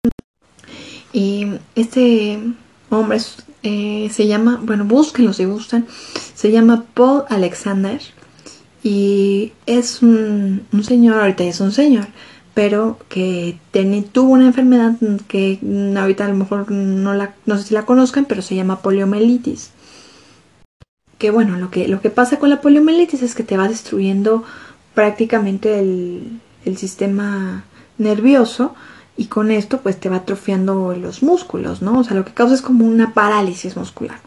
Y 1.13 1.47
este 1.75 2.39
hombre 2.91 3.19
eh, 3.63 4.11
se 4.13 4.27
llama, 4.27 4.61
bueno, 4.63 4.85
búsquenlo 4.85 5.33
si 5.33 5.45
gustan, 5.45 5.87
se 6.35 6.51
llama 6.51 6.85
Paul 6.95 7.25
Alexander 7.29 8.01
y 8.83 9.53
es 9.67 10.03
un, 10.03 10.67
señor, 10.83 11.21
ahorita 11.21 11.45
es 11.45 11.61
un 11.61 11.73
señor, 11.73 12.07
pero 12.55 12.99
que 13.09 13.59
tuvo 14.13 14.33
una 14.33 14.47
enfermedad 14.47 14.95
que 15.29 15.59
ahorita 15.97 16.25
a 16.25 16.29
lo 16.29 16.35
mejor 16.35 16.71
no, 16.71 17.15
la, 17.15 17.35
no 17.47 17.59
sé 17.59 17.65
si 17.65 17.75
la 17.75 17.85
conozcan, 17.85 18.25
pero 18.27 18.43
se 18.43 18.55
llama 18.55 18.81
poliomielitis. 18.81 19.71
Que 21.19 21.31
bueno, 21.31 21.57
lo 21.59 21.71
que, 21.71 21.89
lo 21.89 22.01
que 22.01 22.11
pasa 22.11 22.39
con 22.39 22.51
la 22.51 22.61
poliomielitis 22.61 23.23
es 23.23 23.35
que 23.35 23.43
te 23.43 23.57
va 23.57 23.69
destruyendo 23.69 24.45
prácticamente 24.95 25.79
el, 25.79 26.41
el 26.65 26.77
sistema 26.77 27.65
nervioso 27.99 28.75
y 29.17 29.27
con 29.27 29.51
esto 29.51 29.81
pues 29.81 29.99
te 29.99 30.09
va 30.09 30.17
atrofiando 30.17 30.95
los 30.95 31.23
músculos, 31.23 31.81
¿no? 31.81 32.01
O 32.01 32.05
sea, 32.05 32.17
lo 32.17 32.25
que 32.25 32.35
causa 32.35 32.55
es 32.55 32.63
como 32.63 32.85
una 32.85 33.15
parálisis 33.15 33.77
muscular. 33.77 34.19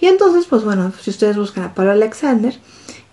Y 0.00 0.06
entonces, 0.06 0.46
pues 0.46 0.64
bueno, 0.64 0.92
si 1.00 1.10
ustedes 1.10 1.36
buscan 1.36 1.64
a 1.64 1.74
Pablo 1.74 1.92
Alexander, 1.92 2.56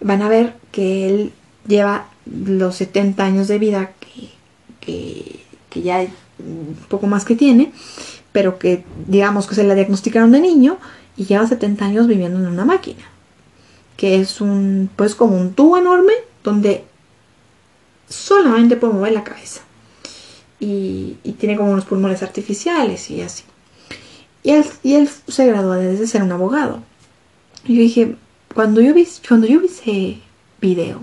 van 0.01 0.21
a 0.21 0.29
ver 0.29 0.55
que 0.75 1.07
él 1.07 1.31
lleva 1.65 2.09
los 2.25 2.75
70 2.75 3.23
años 3.23 3.47
de 3.47 3.59
vida 3.59 3.93
que, 4.81 5.39
que, 5.69 5.81
ya 5.81 6.01
un 6.01 6.75
poco 6.89 7.07
más 7.07 7.23
que 7.23 7.37
tiene, 7.37 7.71
pero 8.33 8.59
que 8.59 8.83
digamos 9.07 9.47
que 9.47 9.55
se 9.55 9.63
la 9.63 9.73
diagnosticaron 9.73 10.33
de 10.33 10.41
niño 10.41 10.77
y 11.15 11.23
lleva 11.23 11.47
70 11.47 11.85
años 11.85 12.07
viviendo 12.07 12.39
en 12.39 12.47
una 12.47 12.65
máquina, 12.65 13.03
que 13.95 14.19
es 14.19 14.41
un, 14.41 14.89
pues 14.97 15.15
como 15.15 15.37
un 15.37 15.53
tubo 15.53 15.77
enorme 15.77 16.11
donde 16.43 16.83
solamente 18.09 18.75
puede 18.75 18.93
mover 18.93 19.13
la 19.13 19.23
cabeza 19.23 19.61
y, 20.59 21.15
tiene 21.39 21.55
como 21.55 21.71
unos 21.71 21.85
pulmones 21.85 22.21
artificiales 22.21 23.09
y 23.09 23.21
así. 23.21 23.43
Y 24.43 24.51
él, 24.51 24.65
y 24.83 24.95
él 24.95 25.09
se 25.27 25.47
graduó 25.47 25.73
desde 25.73 26.05
ser 26.05 26.21
un 26.21 26.33
abogado. 26.33 26.83
Y 27.65 27.75
yo 27.75 27.81
dije, 27.81 28.15
cuando 28.53 28.81
yo 28.81 28.93
vi, 28.93 29.07
cuando 29.27 29.47
yo 29.47 29.61
vi 29.61 29.69
video, 30.65 30.99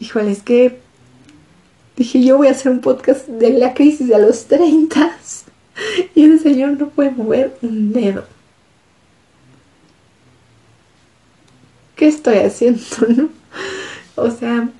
híjole, 0.00 0.30
es 0.30 0.42
que 0.42 0.80
dije, 1.94 2.24
yo 2.24 2.38
voy 2.38 2.48
a 2.48 2.52
hacer 2.52 2.72
un 2.72 2.80
podcast 2.80 3.26
de 3.28 3.50
la 3.50 3.74
crisis 3.74 4.08
de 4.08 4.18
los 4.18 4.46
30 4.46 5.18
y 6.14 6.24
ese 6.24 6.38
señor 6.38 6.70
no 6.78 6.88
puede 6.88 7.10
mover 7.10 7.58
un 7.60 7.92
dedo. 7.92 8.24
¿Qué 11.96 12.08
estoy 12.08 12.38
haciendo, 12.38 12.80
no? 13.08 13.28
O 14.14 14.30
sea, 14.30 14.70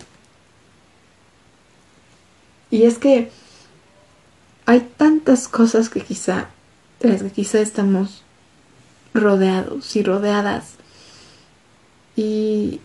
y 2.70 2.84
es 2.84 2.96
que 2.96 3.30
hay 4.64 4.80
tantas 4.96 5.48
cosas 5.48 5.90
que 5.90 6.00
quizá, 6.00 6.48
de 7.00 7.10
las 7.10 7.22
que 7.22 7.30
quizá 7.30 7.60
estamos 7.60 8.22
rodeados 9.12 9.94
y 9.96 10.02
rodeadas. 10.02 10.76
Y 12.16 12.80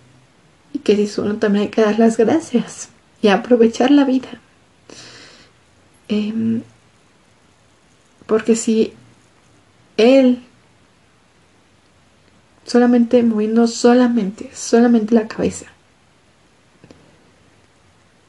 que 0.84 0.96
dice 0.96 1.22
uno 1.22 1.38
también 1.38 1.66
hay 1.66 1.70
que 1.70 1.82
dar 1.82 2.00
las 2.00 2.18
gracias 2.18 2.90
y 3.22 3.28
aprovechar 3.28 3.92
la 3.92 4.06
vida. 4.06 4.30
Em, 6.08 6.62
porque 8.26 8.56
si 8.56 8.94
él 9.98 10.44
solamente 12.66 13.22
moviendo 13.24 13.68
solamente, 13.68 14.50
solamente 14.54 15.14
la 15.14 15.28
cabeza, 15.28 15.68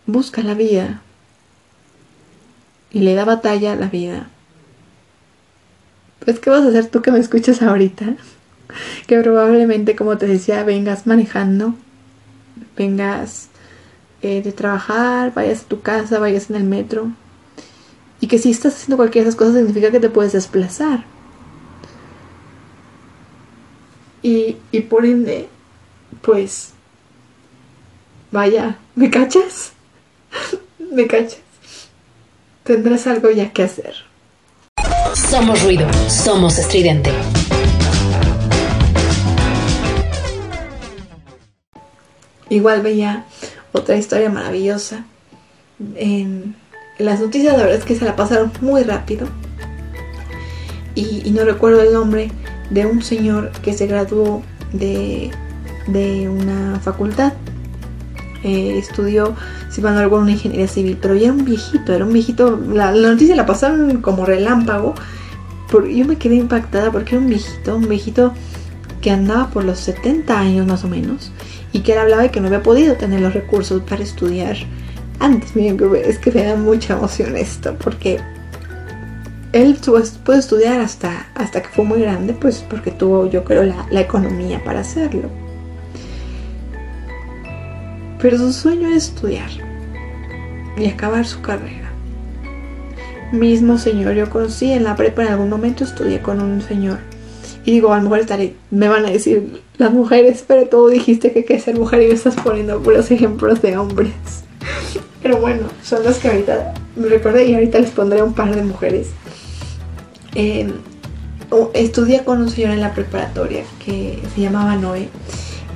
busca 0.07 0.43
la 0.43 0.55
vida 0.55 1.03
y 2.91 3.01
le 3.01 3.15
da 3.15 3.25
batalla 3.25 3.73
a 3.73 3.77
la 3.77 3.87
vida. 3.87 4.29
Pues, 6.25 6.39
¿qué 6.39 6.51
vas 6.51 6.65
a 6.65 6.69
hacer 6.69 6.87
tú 6.87 7.03
que 7.03 7.11
me 7.11 7.19
escuchas 7.19 7.63
ahorita? 7.63 8.17
Que 9.07 9.21
probablemente, 9.21 9.95
como 9.95 10.17
te 10.17 10.27
decía, 10.27 10.65
vengas 10.65 11.07
manejando, 11.07 11.75
vengas 12.77 13.49
eh, 14.23 14.43
de 14.43 14.53
trabajar, 14.53 15.33
vayas 15.35 15.63
a 15.63 15.69
tu 15.69 15.81
casa, 15.81 16.19
vayas 16.19 16.51
en 16.51 16.57
el 16.57 16.65
metro. 16.65 17.11
Y 18.21 18.29
que 18.29 18.39
si 18.39 18.51
estás 18.51 18.75
haciendo 18.75 18.97
cualquiera 18.97 19.25
de 19.25 19.31
esas 19.31 19.39
cosas 19.39 19.55
significa 19.57 19.91
que 19.91 20.01
te 20.01 20.11
puedes 20.11 20.33
desplazar. 20.33 21.05
Y, 24.23 24.57
y 24.71 24.81
por 24.83 25.05
ende, 25.05 25.49
pues, 26.21 26.73
vaya, 28.31 28.79
¿me 28.95 29.11
cachas? 29.11 29.73
¿Me 30.93 31.07
cachas? 31.07 31.41
tendrás 32.65 33.07
algo 33.07 33.31
ya 33.31 33.51
que 33.51 33.63
hacer. 33.63 33.95
Somos 35.15 35.63
ruido, 35.63 35.87
somos 36.09 36.59
estridente. 36.59 37.11
Igual 42.53 42.83
veía 42.83 43.25
otra 43.73 43.97
historia 43.97 44.29
maravillosa. 44.29 45.07
En, 45.97 46.55
las 46.99 47.21
noticias 47.21 47.57
la 47.57 47.65
verdad 47.65 47.79
es 47.79 47.85
que 47.85 47.97
se 47.97 48.05
la 48.05 48.15
pasaron 48.15 48.53
muy 48.61 48.83
rápido. 48.83 49.27
Y, 50.95 51.31
no 51.31 51.45
recuerdo 51.45 51.81
el 51.81 51.93
nombre 51.93 52.31
de 52.69 52.85
un 52.85 53.03
señor 53.03 53.51
que 53.63 53.73
se 53.73 53.87
graduó 53.87 54.43
de, 54.73 55.31
de 55.87 56.29
una 56.29 56.79
facultad 56.81 57.33
eh, 58.45 58.77
estudió, 58.77 59.35
si 59.71 59.81
van 59.81 59.97
a 59.97 60.07
una 60.09 60.33
ingeniería 60.33 60.69
civil, 60.69 60.99
pero 61.01 61.15
ya 61.15 61.29
era 61.29 61.33
un 61.33 61.45
viejito, 61.45 61.95
era 61.95 62.05
un 62.05 62.13
viejito, 62.13 62.61
la, 62.73 62.93
noticia 62.93 63.35
la 63.37 63.47
pasaron 63.47 64.03
como 64.03 64.27
relámpago, 64.27 64.95
yo 65.73 66.05
me 66.05 66.17
quedé 66.17 66.35
impactada 66.35 66.91
porque 66.91 67.15
era 67.15 67.23
un 67.23 67.31
viejito, 67.31 67.77
un 67.77 67.89
viejito 67.89 68.35
que 69.01 69.11
andaba 69.11 69.49
por 69.49 69.65
los 69.65 69.79
70 69.79 70.39
años 70.39 70.67
más 70.67 70.85
o 70.85 70.89
menos, 70.89 71.31
y 71.73 71.81
que 71.81 71.93
él 71.93 71.99
hablaba 71.99 72.23
de 72.23 72.31
que 72.31 72.41
no 72.41 72.47
había 72.49 72.63
podido 72.63 72.97
tener 72.97 73.21
los 73.21 73.35
recursos 73.35 73.83
para 73.83 74.03
estudiar 74.03 74.57
antes. 75.19 75.57
Miren, 75.57 75.79
es 76.05 76.19
que 76.19 76.31
me 76.31 76.45
da 76.45 76.57
mucha 76.57 76.95
emoción 76.95 77.37
esto, 77.37 77.77
porque 77.83 78.21
él 79.53 79.77
pudo 79.83 80.39
estudiar 80.39 80.81
hasta, 80.81 81.29
hasta 81.35 81.63
que 81.63 81.69
fue 81.69 81.85
muy 81.85 82.01
grande, 82.01 82.35
pues 82.35 82.65
porque 82.69 82.91
tuvo, 82.91 83.29
yo 83.29 83.45
creo, 83.45 83.65
la, 83.65 83.87
la 83.91 84.01
economía 84.01 84.63
para 84.65 84.81
hacerlo 84.81 85.29
pero 88.23 88.39
su 88.39 88.53
sueño 88.53 88.89
es 88.89 89.09
estudiar 89.09 89.51
y 90.77 90.87
acabar 90.87 91.27
su 91.27 91.43
carrera. 91.43 91.91
Mismo 93.33 93.79
señor, 93.79 94.15
yo 94.15 94.31
conocí 94.31 94.71
en 94.71 94.85
la 94.85 94.95
prepa 94.95 95.23
en 95.23 95.29
algún 95.33 95.51
momento 95.51 95.83
estudié 95.83 96.23
con 96.23 96.41
un 96.41 96.63
señor. 96.63 96.99
Y 97.65 97.73
digo, 97.73 97.93
a 97.93 97.99
lo 97.99 98.09
mejor 98.09 98.27
me 98.71 98.89
van 98.89 99.07
a 99.07 99.11
decir 99.11 99.63
las 99.79 99.93
mujeres, 99.93 100.45
pero 100.47 100.67
tú 100.67 100.89
dijiste 100.89 101.33
que 101.33 101.45
que 101.45 101.61
ser 101.61 101.79
mujer 101.79 102.03
y 102.03 102.09
me 102.09 102.15
estás 102.15 102.35
poniendo 102.37 102.83
puros 102.83 103.11
ejemplos 103.11 103.63
de 103.63 103.77
hombres. 103.77 104.13
Pero 105.23 105.39
bueno, 105.39 105.69
son 105.83 106.03
los 106.03 106.19
que 106.19 106.29
ahorita 106.29 106.75
me 106.97 107.09
recordé 107.09 107.47
y 107.47 107.55
ahorita 107.55 107.79
les 107.79 107.91
pondré 107.91 108.23
un 108.23 108.35
par 108.35 108.55
de 108.55 108.63
mujeres. 108.63 109.11
Em, 110.35 110.73
estudié 111.75 112.25
con 112.25 112.41
un 112.41 112.51
señor 112.51 112.71
en 112.71 112.81
la 112.81 112.93
preparatoria 112.93 113.65
que 113.85 114.19
se 114.35 114.41
llamaba 114.41 114.75
Noé 114.77 115.09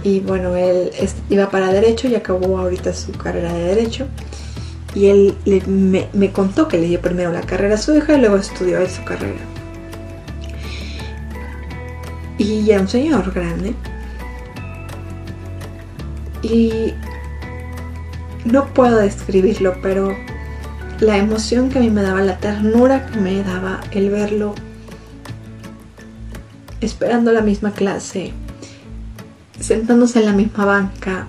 y 0.06 0.20
bueno, 0.20 0.54
él 0.54 0.90
iba 1.30 1.50
para 1.50 1.72
derecho 1.72 2.06
y 2.06 2.14
acabó 2.14 2.58
ahorita 2.58 2.94
su 2.94 3.10
carrera 3.12 3.52
de 3.52 3.64
derecho. 3.64 4.06
Y 4.94 5.06
él 5.06 5.34
me, 5.66 6.30
contó 6.30 6.68
que 6.68 6.78
le 6.78 6.86
dio 6.86 7.00
primero 7.00 7.32
la 7.32 7.42
carrera 7.42 7.74
a 7.74 7.78
su 7.78 7.94
hija 7.94 8.14
y 8.14 8.20
luego 8.20 8.36
estudió 8.36 8.78
su 8.88 9.04
carrera. 9.04 9.40
Y 12.38 12.70
era 12.70 12.82
un 12.82 12.88
señor 12.88 13.32
grande. 13.32 13.74
Y 16.42 16.94
no 18.44 18.66
puedo 18.66 18.98
describirlo, 18.98 19.76
pero 19.82 20.16
la 21.00 21.18
emoción 21.18 21.68
que 21.68 21.78
a 21.78 21.82
mí 21.82 21.90
me 21.90 22.02
daba, 22.02 22.22
la 22.22 22.38
ternura 22.38 23.06
que 23.06 23.18
me 23.18 23.42
daba 23.42 23.80
el 23.90 24.10
verlo 24.10 24.54
esperando 26.80 27.32
la 27.32 27.40
misma 27.40 27.72
clase, 27.72 28.32
sentándose 29.58 30.20
en 30.20 30.26
la 30.26 30.32
misma 30.32 30.64
banca, 30.64 31.26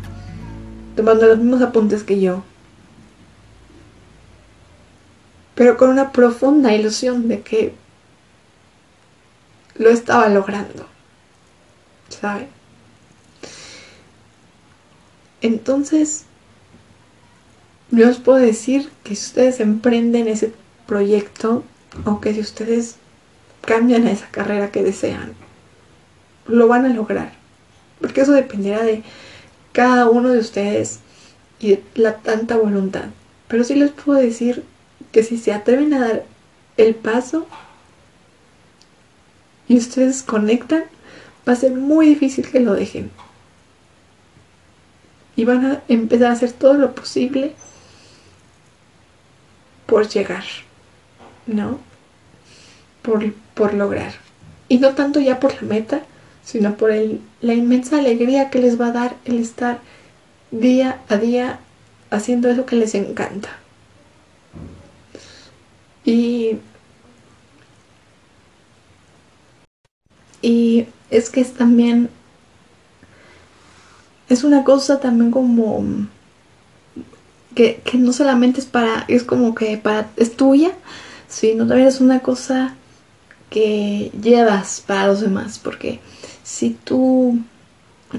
tomando 0.96 1.26
los 1.26 1.38
mismos 1.38 1.62
apuntes 1.62 2.04
que 2.04 2.20
yo, 2.20 2.43
pero 5.56 5.78
con 5.78 5.89
una 5.89 6.12
profunda 6.12 6.74
ilusión 6.74 7.28
de 7.28 7.41
que 7.41 7.76
lo 9.76 9.89
estaba 9.89 10.30
logrando, 10.30 10.88
¿sabe? 12.10 12.48
Entonces, 15.41 16.26
yo 17.91 18.10
os 18.10 18.17
puedo 18.17 18.39
decir 18.39 18.89
que 19.04 19.15
si 19.15 19.28
ustedes 19.28 19.60
emprenden 19.60 20.28
ese 20.28 20.54
proyecto 20.86 21.63
o 22.06 22.20
que 22.20 22.34
si 22.34 22.41
ustedes 22.41 22.96
cambian 23.62 24.08
a 24.08 24.12
esa 24.12 24.28
carrera 24.28 24.72
que 24.72 24.84
desean, 24.84 25.34
lo 26.48 26.67
van 26.67 26.86
a 26.86 26.89
lograr. 26.89 27.34
Porque 28.02 28.22
eso 28.22 28.32
dependerá 28.32 28.84
de 28.84 29.04
cada 29.74 30.10
uno 30.10 30.30
de 30.30 30.39
ustedes 30.39 31.00
y 31.60 31.70
de 31.70 31.84
la 31.96 32.17
tanta 32.17 32.58
voluntad. 32.58 33.06
Pero 33.48 33.63
sí 33.63 33.76
les 33.76 33.91
puedo 33.91 34.20
decir 34.20 34.63
que 35.12 35.24
si 35.24 35.38
se 35.38 35.54
atreven 35.54 35.93
a 35.93 36.00
dar 36.00 36.26
el 36.78 36.96
paso 36.96 37.48
y 39.67 39.78
ustedes 39.78 40.24
conectan, 40.24 40.86
va 41.47 41.53
a 41.53 41.55
ser 41.55 41.73
muy 41.73 42.07
difícil 42.07 42.49
que 42.49 42.60
lo 42.60 42.73
dejen. 42.73 43.10
Y 45.36 45.45
van 45.45 45.65
a 45.65 45.83
empezar 45.88 46.29
a 46.29 46.33
hacer 46.33 46.51
todo 46.51 46.73
lo 46.73 46.95
posible 46.95 47.53
por 49.86 50.07
llegar, 50.07 50.43
¿no? 51.45 51.79
Por, 53.01 53.33
por 53.53 53.73
lograr. 53.73 54.13
Y 54.67 54.79
no 54.79 54.95
tanto 54.95 55.19
ya 55.19 55.39
por 55.39 55.53
la 55.55 55.62
meta, 55.62 56.01
sino 56.43 56.75
por 56.75 56.91
el, 56.91 57.21
la 57.41 57.53
inmensa 57.53 57.99
alegría 57.99 58.49
que 58.49 58.60
les 58.60 58.79
va 58.79 58.88
a 58.88 58.91
dar 58.91 59.15
el 59.25 59.39
estar 59.39 59.79
día 60.51 61.01
a 61.07 61.17
día 61.17 61.60
haciendo 62.10 62.49
eso 62.49 62.65
que 62.65 62.75
les 62.75 62.95
encanta. 62.95 63.49
Y, 66.03 66.57
y 70.41 70.88
es 71.10 71.30
que 71.30 71.41
es 71.41 71.54
también, 71.54 72.10
es 74.30 74.43
una 74.43 74.63
cosa 74.63 75.00
también 75.00 75.32
como 75.32 75.84
que, 77.56 77.82
que 77.84 77.98
no 77.98 78.13
solamente 78.13 78.60
es 78.60 78.65
para, 78.65 79.06
es 79.08 79.24
como 79.24 79.56
que 79.56 79.78
para, 79.78 80.10
es 80.15 80.36
tuya, 80.36 80.72
sino 81.28 81.67
también 81.67 81.88
es 81.88 82.02
una 82.02 82.20
cosa 82.20 82.76
que 83.50 84.12
llevas 84.22 84.84
para 84.86 85.08
los 85.08 85.22
demás, 85.22 85.60
porque 85.60 86.00
si 86.43 86.72
tú 86.72 87.39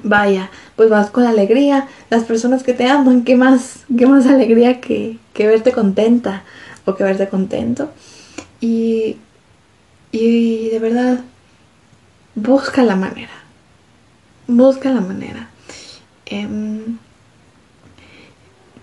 vaya, 0.02 0.50
pues 0.76 0.90
vas 0.90 1.10
con 1.10 1.24
alegría, 1.24 1.88
las 2.10 2.24
personas 2.24 2.62
que 2.62 2.74
te 2.74 2.86
aman, 2.86 3.24
qué 3.24 3.36
más, 3.36 3.84
qué 3.96 4.06
más 4.06 4.26
alegría 4.26 4.80
que, 4.80 5.18
que 5.32 5.46
verte 5.46 5.72
contenta 5.72 6.44
o 6.84 6.94
que 6.94 7.04
verte 7.04 7.28
contento. 7.28 7.90
Y, 8.60 9.16
y 10.10 10.68
de 10.70 10.78
verdad, 10.78 11.20
busca 12.42 12.82
la 12.82 12.96
manera, 12.96 13.32
busca 14.46 14.90
la 14.90 15.00
manera. 15.00 15.48
Em, 16.26 16.98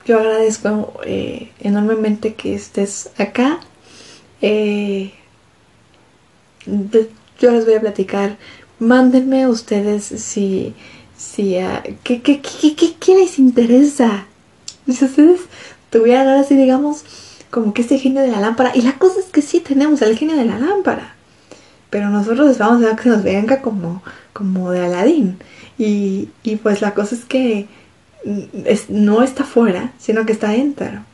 yo 0.05 0.19
agradezco 0.19 0.99
eh, 1.03 1.51
enormemente 1.59 2.35
que 2.35 2.53
estés 2.55 3.09
acá. 3.17 3.59
Eh, 4.41 5.13
yo 6.65 7.51
les 7.51 7.65
voy 7.65 7.75
a 7.75 7.81
platicar 7.81 8.37
Mándenme 8.79 9.47
ustedes 9.47 10.03
si, 10.03 10.73
si, 11.17 11.57
uh, 11.57 11.95
¿qué, 12.03 12.21
qué, 12.21 12.41
qué, 12.41 12.95
qué, 12.99 13.15
les 13.15 13.39
interesa. 13.39 14.25
Si 14.85 15.05
ustedes 15.05 15.41
tuvieran 15.89 16.27
ahora 16.27 16.43
sí, 16.43 16.55
digamos, 16.55 17.05
como 17.49 17.73
que 17.73 17.83
este 17.83 17.97
genio 17.99 18.21
de 18.21 18.31
la 18.31 18.41
lámpara. 18.41 18.73
Y 18.75 18.81
la 18.81 18.97
cosa 18.97 19.21
es 19.21 19.27
que 19.27 19.41
sí 19.41 19.61
tenemos 19.61 20.01
el 20.01 20.17
genio 20.17 20.35
de 20.35 20.43
la 20.43 20.59
lámpara. 20.59 21.14
Pero 21.95 22.09
nosotros 22.09 22.57
vamos 22.57 22.83
a 22.83 22.97
que 22.97 23.07
nos 23.07 23.23
venga 23.23 23.61
como, 23.61 24.03
como 24.33 24.69
de 24.71 24.85
Aladín. 24.85 25.37
Y, 25.77 26.27
y 26.43 26.57
pues 26.57 26.81
la 26.81 26.93
cosa 26.93 27.15
es 27.15 27.23
que 27.23 27.67
es, 28.65 28.89
no 28.89 29.23
está 29.23 29.45
fuera, 29.45 29.93
sino 29.97 30.25
que 30.25 30.33
está 30.33 30.49
dentro. 30.49 31.05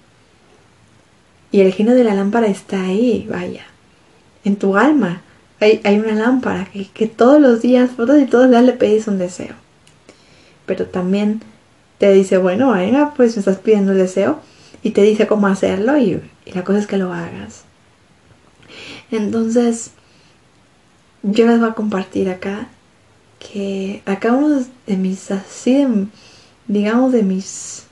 Y 1.51 1.61
el 1.61 1.71
genio 1.71 1.93
de 1.93 2.03
la 2.03 2.15
lámpara 2.15 2.47
está 2.47 2.81
ahí, 2.81 3.27
vaya, 3.29 3.61
en 4.43 4.55
tu 4.55 4.75
alma 4.75 5.21
hay, 5.59 5.99
una 5.99 6.15
lámpara 6.15 6.67
que, 6.95 7.05
todos 7.05 7.39
los 7.39 7.61
días, 7.61 7.91
todos 7.95 8.19
y 8.19 8.25
todos 8.25 8.45
los 8.45 8.51
días 8.51 8.63
le 8.63 8.73
pedís 8.73 9.07
un 9.07 9.19
deseo. 9.19 9.53
Pero 10.65 10.87
también 10.87 11.41
te 11.99 12.11
dice, 12.11 12.39
bueno, 12.39 12.71
venga, 12.71 13.13
pues 13.15 13.35
me 13.35 13.41
estás 13.41 13.57
pidiendo 13.57 13.91
el 13.91 13.99
deseo 13.99 14.39
y 14.81 14.89
te 14.89 15.03
dice 15.03 15.27
cómo 15.27 15.45
hacerlo 15.45 15.99
y, 15.99 16.19
la 16.47 16.63
cosa 16.63 16.79
es 16.79 16.87
que 16.87 16.97
lo 16.97 17.13
hagas. 17.13 17.65
Entonces, 19.11 19.91
yo 21.23 21.47
les 21.47 21.59
voy 21.59 21.69
a 21.69 21.73
compartir 21.73 22.29
acá 22.29 22.67
que 23.39 24.01
acá 24.05 24.33
uno 24.33 24.63
de 24.87 24.97
mis, 24.97 25.31
así 25.31 25.85
digamos, 26.67 27.11
de 27.11 27.23
mis 27.23 27.85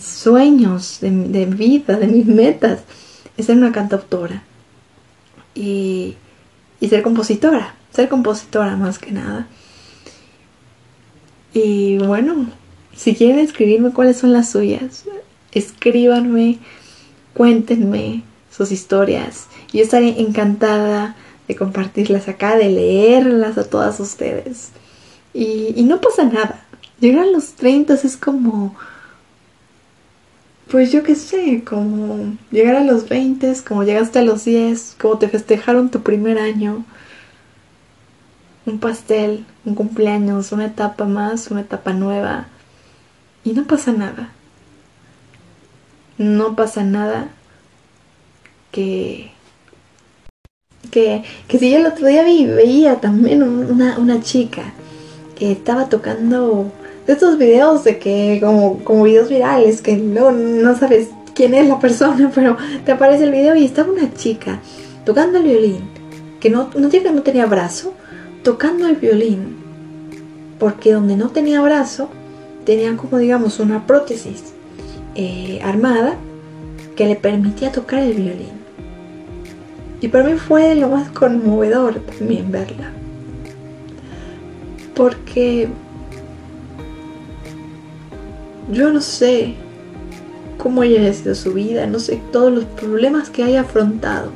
sueños 0.00 0.98
de, 1.00 1.10
de 1.10 1.46
vida, 1.46 1.96
de 1.96 2.06
mis 2.06 2.26
metas, 2.26 2.80
es 3.36 3.46
ser 3.46 3.56
una 3.56 3.72
cantautora 3.72 4.42
y, 5.58 6.16
ser 6.88 7.02
compositora, 7.02 7.74
ser 7.92 8.08
compositora 8.08 8.76
más 8.76 8.98
que 8.98 9.12
nada. 9.12 9.48
Y 11.52 11.98
bueno, 11.98 12.46
si 12.94 13.14
quieren 13.14 13.38
escribirme 13.40 13.92
cuáles 13.92 14.18
son 14.18 14.32
las 14.32 14.50
suyas, 14.50 15.04
escríbanme, 15.52 16.58
cuéntenme 17.34 18.22
sus 18.50 18.70
historias. 18.70 19.48
Yo 19.72 19.82
estaré 19.82 20.20
encantada 20.20 21.16
de 21.48 21.56
compartirlas 21.56 22.28
acá, 22.28 22.56
de 22.56 22.68
leerlas 22.68 23.58
a 23.58 23.68
todas 23.68 23.98
ustedes. 23.98 24.70
Y, 25.34 25.82
no 25.84 26.00
pasa 26.00 26.24
nada. 26.24 26.64
Llegar 27.00 27.24
a 27.24 27.30
los 27.30 27.54
30 27.54 27.94
es 27.94 28.16
como 28.16 28.76
pues 30.70 30.92
yo 30.92 31.02
qué 31.02 31.14
sé, 31.14 31.64
como 31.64 32.36
llegar 32.50 32.76
a 32.76 32.84
los 32.84 33.08
20, 33.08 33.54
como 33.66 33.84
llegaste 33.84 34.18
a 34.18 34.22
los 34.22 34.44
10, 34.44 34.96
como 35.00 35.16
te 35.16 35.28
festejaron 35.28 35.90
tu 35.90 36.02
primer 36.02 36.38
año, 36.38 36.84
un 38.66 38.78
pastel, 38.78 39.46
un 39.64 39.74
cumpleaños, 39.74 40.52
una 40.52 40.66
etapa 40.66 41.06
más, 41.06 41.50
una 41.50 41.62
etapa 41.62 41.94
nueva, 41.94 42.48
y 43.44 43.52
no 43.54 43.64
pasa 43.64 43.92
nada. 43.92 44.30
No 46.18 46.54
pasa 46.54 46.84
nada 46.84 47.28
que... 48.72 49.30
Que, 50.90 51.22
que 51.46 51.58
si 51.58 51.70
yo 51.70 51.78
el 51.78 51.86
otro 51.86 52.06
día 52.06 52.24
vi, 52.24 52.46
veía 52.46 52.96
también 52.96 53.42
una, 53.42 53.98
una 53.98 54.20
chica 54.22 54.72
que 55.36 55.52
estaba 55.52 55.88
tocando 55.88 56.72
estos 57.06 57.38
videos 57.38 57.84
de 57.84 57.98
que 57.98 58.38
como, 58.42 58.84
como 58.84 59.04
videos 59.04 59.28
virales, 59.28 59.80
que 59.80 59.96
luego 59.96 60.30
no 60.32 60.76
sabes 60.76 61.08
quién 61.34 61.54
es 61.54 61.68
la 61.68 61.78
persona, 61.78 62.30
pero 62.34 62.56
te 62.84 62.92
aparece 62.92 63.24
el 63.24 63.32
video 63.32 63.54
y 63.54 63.64
estaba 63.64 63.90
una 63.90 64.12
chica 64.14 64.60
tocando 65.04 65.38
el 65.38 65.44
violín, 65.44 65.80
que 66.40 66.50
no, 66.50 66.68
no 66.76 66.88
no 66.88 67.22
tenía 67.22 67.46
brazo, 67.46 67.94
tocando 68.42 68.86
el 68.86 68.96
violín, 68.96 69.56
porque 70.58 70.92
donde 70.92 71.16
no 71.16 71.30
tenía 71.30 71.60
brazo, 71.62 72.10
tenían 72.64 72.96
como 72.96 73.16
digamos 73.16 73.60
una 73.60 73.86
prótesis 73.86 74.52
eh, 75.14 75.60
armada 75.64 76.16
que 76.94 77.06
le 77.06 77.16
permitía 77.16 77.72
tocar 77.72 78.00
el 78.00 78.14
violín. 78.14 78.57
Y 80.00 80.08
para 80.08 80.24
mí 80.24 80.34
fue 80.34 80.74
lo 80.76 80.88
más 80.88 81.10
conmovedor 81.10 82.00
también 82.00 82.52
verla. 82.52 82.92
Porque 84.94 85.68
yo 88.70 88.92
no 88.92 89.00
sé 89.00 89.54
cómo 90.56 90.82
haya 90.82 91.12
sido 91.12 91.34
su 91.34 91.54
vida, 91.54 91.86
no 91.86 91.98
sé 91.98 92.20
todos 92.32 92.52
los 92.52 92.64
problemas 92.64 93.30
que 93.30 93.42
haya 93.42 93.62
afrontado. 93.62 94.30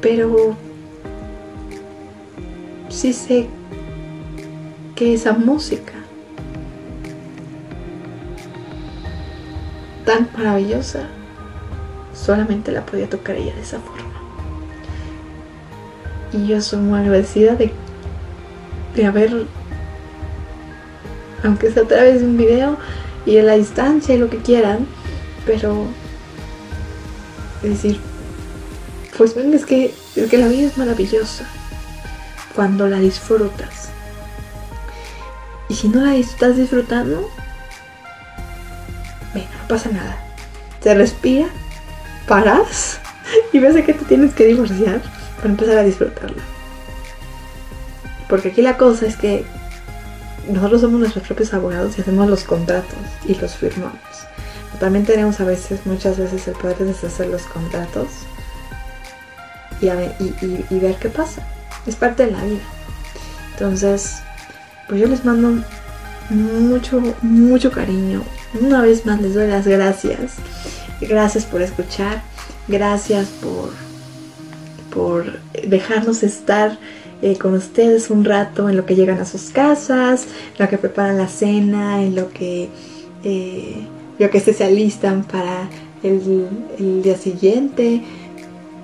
Pero 0.00 0.54
sí 2.88 3.12
sé 3.12 3.46
que 4.94 5.14
esa 5.14 5.32
música 5.32 5.92
tan 10.04 10.28
maravillosa 10.36 11.08
solamente 12.24 12.72
la 12.72 12.86
podía 12.86 13.08
tocar 13.08 13.36
ella 13.36 13.54
de 13.54 13.62
esa 13.62 13.78
forma. 13.80 14.12
Y 16.32 16.48
yo 16.48 16.60
soy 16.60 16.80
muy 16.80 16.98
agradecida 16.98 17.54
de, 17.54 17.72
de 18.94 19.06
haber 19.06 19.46
aunque 21.44 21.70
sea 21.70 21.82
a 21.82 21.86
través 21.86 22.20
de 22.20 22.26
un 22.26 22.36
video 22.38 22.78
y 23.26 23.36
en 23.36 23.46
la 23.46 23.54
distancia 23.54 24.14
y 24.14 24.18
lo 24.18 24.30
que 24.30 24.38
quieran, 24.38 24.86
pero 25.44 25.86
decir, 27.62 28.00
pues 29.16 29.34
ven, 29.34 29.52
es 29.52 29.66
que, 29.66 29.94
es 30.16 30.30
que 30.30 30.38
la 30.38 30.48
vida 30.48 30.66
es 30.66 30.78
maravillosa 30.78 31.46
cuando 32.54 32.88
la 32.88 32.98
disfrutas. 32.98 33.90
Y 35.68 35.74
si 35.74 35.88
no 35.88 36.00
la 36.00 36.14
estás 36.14 36.56
disfrutando, 36.56 37.28
venga, 39.34 39.48
no 39.60 39.68
pasa 39.68 39.90
nada. 39.90 40.16
Te 40.80 40.94
respira, 40.94 41.46
paras 42.26 43.00
y 43.52 43.58
ves 43.58 43.76
a 43.76 43.82
que 43.82 43.94
te 43.94 44.04
tienes 44.04 44.34
que 44.34 44.46
divorciar 44.46 45.00
para 45.36 45.50
empezar 45.50 45.78
a 45.78 45.82
disfrutarla. 45.82 46.42
Porque 48.28 48.48
aquí 48.48 48.62
la 48.62 48.76
cosa 48.76 49.06
es 49.06 49.16
que 49.16 49.44
nosotros 50.48 50.80
somos 50.80 51.00
nuestros 51.00 51.26
propios 51.26 51.54
abogados 51.54 51.96
y 51.96 52.02
hacemos 52.02 52.28
los 52.28 52.44
contratos 52.44 52.98
y 53.26 53.34
los 53.34 53.54
firmamos. 53.54 53.98
también 54.80 55.04
tenemos 55.04 55.40
a 55.40 55.44
veces, 55.44 55.80
muchas 55.86 56.18
veces, 56.18 56.48
el 56.48 56.54
poder 56.54 56.76
de 56.78 56.86
deshacer 56.86 57.28
los 57.28 57.42
contratos 57.42 58.08
y, 59.80 59.86
y 59.88 60.78
ver 60.78 60.96
qué 60.96 61.08
pasa. 61.08 61.42
Es 61.86 61.96
parte 61.96 62.26
de 62.26 62.32
la 62.32 62.42
vida. 62.42 62.62
Entonces, 63.52 64.16
pues 64.88 65.00
yo 65.00 65.06
les 65.06 65.24
mando 65.24 65.62
mucho, 66.30 67.00
mucho 67.22 67.70
cariño. 67.70 68.22
Una 68.60 68.82
vez 68.82 69.06
más 69.06 69.20
les 69.20 69.34
doy 69.34 69.48
las 69.48 69.66
gracias. 69.66 70.36
Gracias 71.00 71.44
por 71.44 71.62
escuchar. 71.62 72.22
Gracias 72.68 73.28
por, 73.28 73.70
por 74.92 75.40
dejarnos 75.66 76.22
estar 76.22 76.78
eh, 77.22 77.36
con 77.38 77.54
ustedes 77.54 78.10
un 78.10 78.24
rato 78.24 78.68
en 78.68 78.76
lo 78.76 78.86
que 78.86 78.94
llegan 78.94 79.18
a 79.18 79.24
sus 79.24 79.50
casas, 79.50 80.24
en 80.24 80.64
lo 80.64 80.68
que 80.68 80.78
preparan 80.78 81.18
la 81.18 81.28
cena, 81.28 82.02
en 82.02 82.14
lo 82.14 82.30
que, 82.30 82.68
eh, 83.22 83.86
lo 84.18 84.30
que 84.30 84.40
se 84.40 84.64
alistan 84.64 85.24
para 85.24 85.68
el, 86.02 86.48
el 86.78 87.02
día 87.02 87.16
siguiente, 87.16 88.02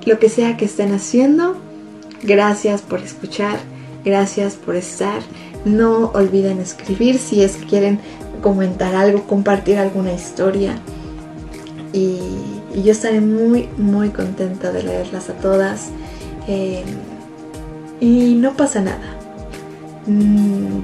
lo 0.06 0.18
que 0.18 0.28
sea 0.28 0.56
que 0.56 0.66
estén 0.66 0.92
haciendo. 0.92 1.56
Gracias 2.22 2.82
por 2.82 3.00
escuchar, 3.00 3.58
gracias 4.04 4.54
por 4.54 4.76
estar. 4.76 5.20
No 5.64 6.10
olviden 6.14 6.60
escribir 6.60 7.18
si 7.18 7.42
es 7.42 7.56
que 7.56 7.66
quieren 7.66 8.00
comentar 8.42 8.94
algo, 8.94 9.24
compartir 9.24 9.78
alguna 9.78 10.12
historia. 10.12 10.76
Y, 11.92 12.18
yo 12.84 12.92
estaré 12.92 13.20
muy, 13.20 13.68
muy 13.78 14.10
contenta 14.10 14.70
de 14.72 14.82
leerlas 14.82 15.28
a 15.28 15.34
todas. 15.34 15.88
Eh, 16.46 16.84
y 18.00 18.34
no 18.34 18.56
pasa 18.56 18.80
nada. 18.80 19.16
Mm, 20.06 20.82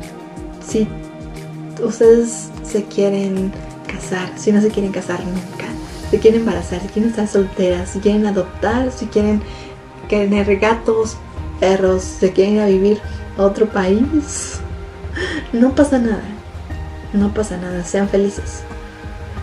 si 0.67 0.87
ustedes 1.83 2.51
se 2.63 2.85
quieren 2.85 3.53
casar, 3.87 4.31
si 4.37 4.53
no 4.53 4.61
se 4.61 4.69
quieren 4.69 4.93
casar 4.93 5.25
nunca, 5.25 5.67
si 6.11 6.19
quieren 6.19 6.41
embarazar, 6.41 6.81
si 6.83 6.89
quieren 6.89 7.11
estar 7.11 7.29
solteras, 7.29 7.91
si 7.91 8.01
quieren 8.01 8.27
adoptar, 8.27 8.91
si 8.93 9.07
quieren 9.07 9.43
tener 10.09 10.59
gatos, 10.59 11.17
perros, 11.61 12.03
si 12.03 12.31
quieren 12.31 12.55
ir 12.55 12.61
a 12.61 12.67
vivir 12.67 13.01
a 13.39 13.43
otro 13.43 13.67
país, 13.67 14.61
no 15.53 15.75
pasa 15.75 15.99
nada. 15.99 16.23
No 17.13 17.33
pasa 17.33 17.57
nada, 17.57 17.83
sean 17.85 18.09
felices. 18.09 18.63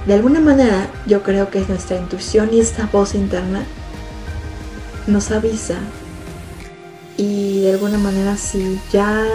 De 0.06 0.13
alguna 0.13 0.42
manera, 0.42 0.88
yo 1.08 1.24
creo 1.24 1.50
que 1.50 1.60
es 1.60 1.70
nuestra 1.70 1.98
intuición 1.98 2.54
y 2.54 2.60
esta 2.60 2.88
voz 2.92 3.16
interna 3.16 3.63
nos 5.08 5.32
avisa. 5.32 5.76
Y 7.16 7.62
de 7.62 7.72
alguna 7.72 7.98
manera, 7.98 8.36
si 8.36 8.80
ya 8.92 9.26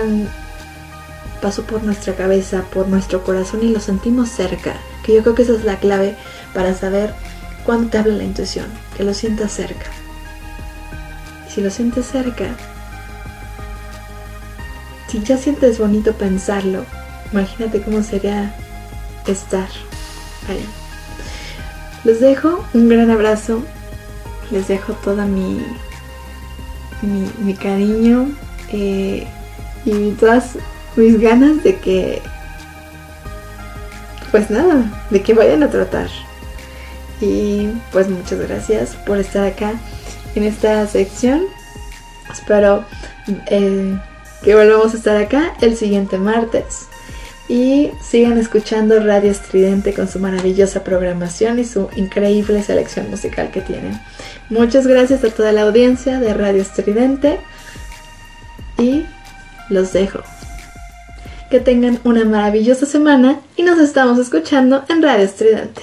pasó 1.41 1.63
por 1.63 1.83
nuestra 1.85 2.15
cabeza, 2.15 2.65
por 2.73 2.89
nuestro 2.89 3.25
corazón 3.25 3.63
y 3.63 3.69
lo 3.69 3.81
sentimos 3.81 4.29
cerca, 4.29 4.75
que 5.05 5.15
yo 5.15 5.23
creo 5.23 5.35
que 5.35 5.43
esa 5.43 5.55
es 5.55 5.65
la 5.65 5.79
clave 5.79 6.17
para 6.53 6.75
saber 6.75 7.15
cuándo 7.65 7.89
te 7.89 7.99
habla 7.99 8.15
la 8.15 8.25
intuición, 8.25 8.67
que 8.97 9.05
lo 9.05 9.15
sientas 9.15 9.53
cerca. 9.53 9.87
Y 11.47 11.51
si 11.51 11.61
lo 11.63 11.71
sientes 11.71 12.07
cerca, 12.07 12.55
si 15.09 15.23
ya 15.23 15.39
sientes 15.39 15.79
bonito 15.79 16.13
pensarlo, 16.13 16.85
imagínate 17.33 17.81
cómo 17.81 18.03
sería 18.03 18.55
estar 19.27 19.69
ahí. 20.49 20.65
Les 22.05 22.21
dejo 22.21 22.65
un 22.75 22.89
gran 22.89 23.11
abrazo, 23.11 23.63
les 24.51 24.69
dejo 24.69 24.93
toda 24.95 25.27
mi, 25.27 25.63
mi, 27.03 27.55
cariño 27.55 28.31
eh, 28.73 29.27
y 29.85 30.11
todas 30.13 30.57
mis 30.97 31.21
ganas 31.21 31.63
de 31.63 31.77
que, 31.77 32.23
pues 34.31 34.51
nada, 34.51 35.07
de 35.11 35.23
que 35.23 35.35
vayan 35.35 35.63
a 35.63 35.71
tratar. 35.71 36.09
Y 37.21 37.69
pues 37.91 38.09
muchas 38.09 38.39
gracias 38.39 38.95
por 39.07 39.19
estar 39.19 39.45
acá 39.45 39.73
en 40.35 40.45
esta 40.45 40.87
sección. 40.87 41.43
Espero 42.31 42.85
eh, 43.27 43.99
que 44.43 44.55
volvamos 44.55 44.95
a 44.95 44.97
estar 44.97 45.17
acá 45.17 45.55
el 45.61 45.77
siguiente 45.77 46.19
martes. 46.19 46.88
Y 47.49 47.91
sigan 48.03 48.37
escuchando 48.37 49.01
Radio 49.01 49.31
Estridente 49.31 49.95
con 49.95 50.07
su 50.07 50.19
maravillosa 50.19 50.85
programación 50.85 51.59
y 51.59 51.65
su 51.65 51.89
increíble 51.97 52.63
selección 52.63 53.09
musical 53.09 53.51
que 53.51 53.63
tienen. 53.63 53.99
Muchas 54.51 54.87
gracias 54.87 55.25
a 55.25 55.31
toda 55.31 55.53
la 55.53 55.63
audiencia 55.63 56.21
de 56.21 56.35
Radio 56.35 56.61
Estridente 56.61 57.41
y 58.77 59.07
los 59.71 59.93
dejo. 59.95 60.21
Que 61.51 61.61
tengan 61.61 61.99
una 62.05 62.27
maravillosa 62.27 62.85
semana 62.85 63.41
y 63.57 63.63
nos 63.63 63.79
estamos 63.79 64.19
escuchando 64.19 64.85
en 64.91 65.03
Radio 65.03 65.25
Estridente. 65.25 65.83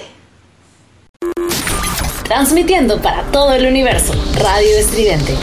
Transmitiendo 2.24 3.00
para 3.02 3.22
todo 3.32 3.52
el 3.52 3.66
universo, 3.66 4.12
Radio 4.38 4.78
Estridente 4.78 5.34